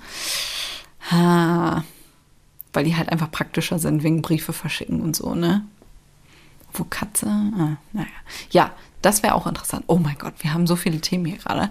[1.10, 1.82] Ah,
[2.72, 5.66] weil die halt einfach praktischer sind wegen Briefe verschicken und so, ne?
[6.72, 7.26] Wo Katze?
[7.26, 8.08] Ah, naja.
[8.50, 9.84] Ja, das wäre auch interessant.
[9.88, 11.68] Oh mein Gott, wir haben so viele Themen hier gerade.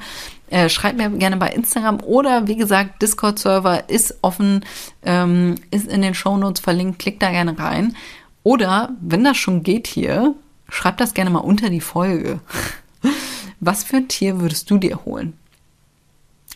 [0.49, 4.66] Äh, schreibt mir gerne bei Instagram oder wie gesagt, Discord-Server ist offen,
[5.04, 6.99] ähm, ist in den Shownotes verlinkt.
[6.99, 7.95] Klickt da gerne rein.
[8.44, 10.36] Oder, wenn das schon geht hier,
[10.70, 12.39] schreib das gerne mal unter die Folge.
[13.60, 15.34] Was für ein Tier würdest du dir holen?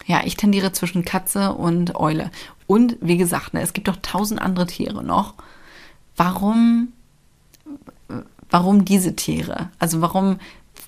[0.08, 2.32] Ja, ich tendiere zwischen Katze und Eule.
[2.68, 5.36] Und wie gesagt, ne, es gibt doch tausend andere Tiere noch.
[6.18, 6.90] Warum,
[8.50, 9.70] warum diese Tiere?
[9.80, 10.40] Also warum,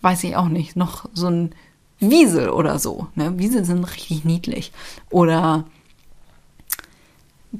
[0.01, 1.55] weiß ich auch nicht, noch so ein
[1.99, 3.07] Wiesel oder so.
[3.15, 3.37] Ne?
[3.37, 4.71] Wiesel sind richtig niedlich.
[5.09, 5.65] Oder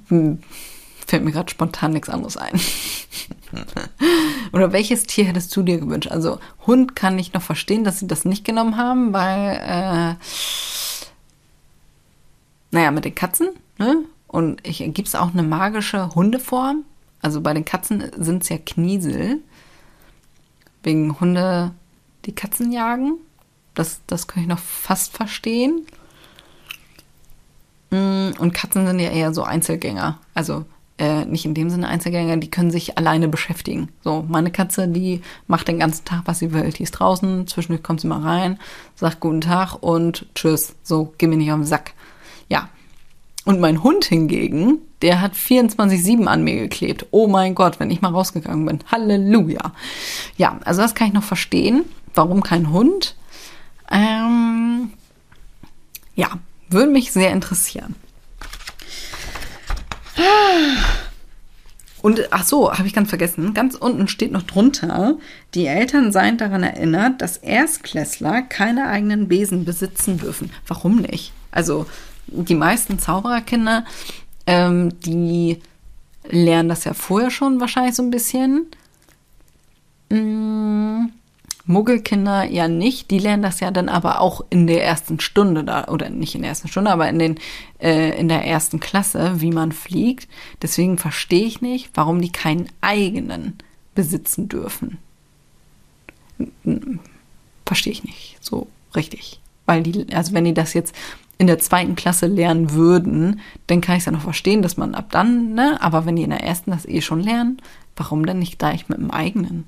[0.07, 0.39] hm,
[1.07, 2.59] fällt mir gerade spontan nichts anderes ein.
[4.53, 6.11] Oder welches Tier hättest du dir gewünscht?
[6.11, 10.15] Also Hund kann ich noch verstehen, dass sie das nicht genommen haben, weil, äh,
[12.71, 14.03] naja, mit den Katzen, ne?
[14.27, 16.83] Und gibt es auch eine magische Hundeform?
[17.21, 19.39] Also bei den Katzen sind es ja Kniesel.
[20.83, 21.71] Wegen Hunde,
[22.25, 23.13] die Katzen jagen.
[23.73, 25.87] Das, das kann ich noch fast verstehen.
[27.89, 30.19] Mm, und Katzen sind ja eher so Einzelgänger.
[30.33, 30.65] Also
[30.99, 33.89] äh, nicht in dem Sinne Einzelgänger, die können sich alleine beschäftigen.
[34.03, 36.71] So, meine Katze, die macht den ganzen Tag, was sie will.
[36.71, 38.59] Die ist draußen, zwischendurch kommt sie mal rein,
[38.95, 40.75] sagt guten Tag und tschüss.
[40.83, 41.93] So, geh mir nicht auf den Sack.
[42.49, 42.69] Ja.
[43.45, 47.05] Und mein Hund hingegen, der hat 24-7 an mir geklebt.
[47.11, 48.79] Oh mein Gott, wenn ich mal rausgegangen bin.
[48.91, 49.71] Halleluja.
[50.35, 51.85] Ja, also das kann ich noch verstehen.
[52.13, 53.15] Warum kein Hund?
[53.89, 54.91] Ähm,
[56.15, 56.27] ja,
[56.69, 57.95] würde mich sehr interessieren.
[62.01, 63.53] Und ach so, habe ich ganz vergessen.
[63.53, 65.17] Ganz unten steht noch drunter,
[65.53, 70.51] die Eltern seien daran erinnert, dass Erstklässler keine eigenen Besen besitzen dürfen.
[70.67, 71.33] Warum nicht?
[71.51, 71.85] Also
[72.27, 73.83] die meisten Zaubererkinder,
[74.45, 75.59] ähm, die
[76.29, 78.67] lernen das ja vorher schon wahrscheinlich so ein bisschen.
[80.09, 81.09] Mmh.
[81.67, 85.85] Muggelkinder ja nicht, die lernen das ja dann aber auch in der ersten Stunde da,
[85.89, 87.39] oder nicht in der ersten Stunde, aber in, den,
[87.79, 90.29] äh, in der ersten Klasse, wie man fliegt.
[90.61, 93.57] Deswegen verstehe ich nicht, warum die keinen eigenen
[93.95, 94.97] besitzen dürfen.
[97.65, 99.41] Verstehe ich nicht so richtig.
[99.65, 100.95] Weil die, also wenn die das jetzt
[101.37, 104.95] in der zweiten Klasse lernen würden, dann kann ich es ja noch verstehen, dass man
[104.95, 107.61] ab dann, ne, aber wenn die in der ersten das eh schon lernen,
[107.95, 109.65] warum dann nicht gleich mit dem eigenen?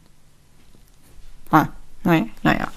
[1.51, 1.67] Ah,
[2.03, 2.67] Nein, naja.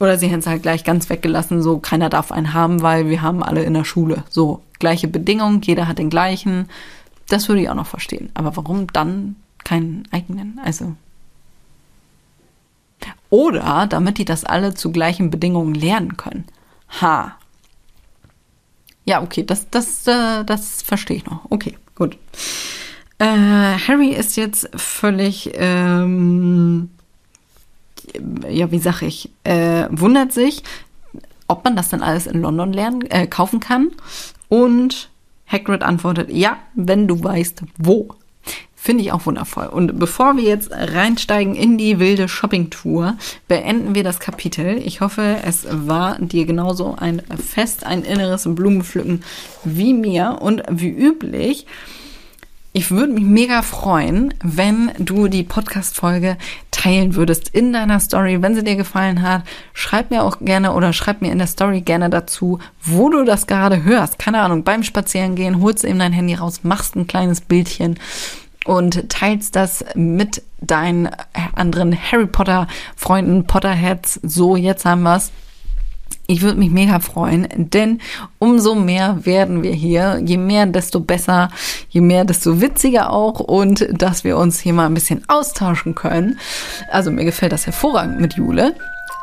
[0.00, 3.20] Oder sie hätten es halt gleich ganz weggelassen, so keiner darf einen haben, weil wir
[3.22, 4.24] haben alle in der Schule.
[4.30, 6.68] So, gleiche Bedingungen, jeder hat den gleichen.
[7.28, 8.30] Das würde ich auch noch verstehen.
[8.34, 10.60] Aber warum dann keinen eigenen?
[10.64, 10.94] Also.
[13.30, 16.44] Oder damit die das alle zu gleichen Bedingungen lernen können.
[17.00, 17.36] Ha.
[19.04, 21.40] Ja, okay, das, das, äh, das verstehe ich noch.
[21.50, 22.16] Okay, gut.
[23.18, 26.90] Äh, Harry ist jetzt völlig, ähm,
[28.48, 30.62] ja, wie sag ich, äh, wundert sich,
[31.46, 33.90] ob man das dann alles in London lernen, äh, kaufen kann.
[34.48, 35.10] Und
[35.46, 38.08] Hagrid antwortet, ja, wenn du weißt, wo.
[38.80, 39.66] Finde ich auch wundervoll.
[39.66, 43.16] Und bevor wir jetzt reinsteigen in die wilde Shopping-Tour,
[43.48, 44.78] beenden wir das Kapitel.
[44.78, 49.24] Ich hoffe, es war dir genauso ein Fest, ein inneres Blumenpflücken
[49.64, 50.38] wie mir.
[50.40, 51.66] Und wie üblich
[52.72, 56.36] ich würde mich mega freuen, wenn du die Podcast-Folge
[56.70, 58.40] teilen würdest in deiner Story.
[58.42, 59.42] Wenn sie dir gefallen hat,
[59.72, 63.46] schreib mir auch gerne oder schreib mir in der Story gerne dazu, wo du das
[63.46, 64.18] gerade hörst.
[64.18, 67.98] Keine Ahnung, beim Spazierengehen, holst eben dein Handy raus, machst ein kleines Bildchen
[68.64, 71.08] und teilst das mit deinen
[71.54, 74.20] anderen Harry Potter Freunden, Potterheads.
[74.22, 75.32] So, jetzt haben wir's.
[76.30, 78.02] Ich würde mich mega freuen, denn
[78.38, 80.20] umso mehr werden wir hier.
[80.22, 81.48] Je mehr, desto besser.
[81.88, 83.40] Je mehr, desto witziger auch.
[83.40, 86.38] Und dass wir uns hier mal ein bisschen austauschen können.
[86.92, 88.74] Also mir gefällt das hervorragend mit Jule.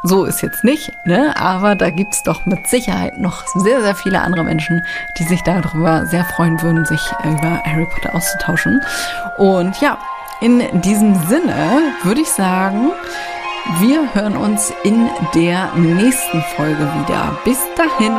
[0.01, 1.35] So ist jetzt nicht, ne?
[1.37, 4.81] aber da gibt es doch mit Sicherheit noch sehr, sehr viele andere Menschen,
[5.19, 8.81] die sich darüber sehr freuen würden, sich über Harry Potter auszutauschen.
[9.37, 9.99] Und ja,
[10.41, 12.91] in diesem Sinne würde ich sagen,
[13.79, 17.37] wir hören uns in der nächsten Folge wieder.
[17.43, 18.13] Bis dahin.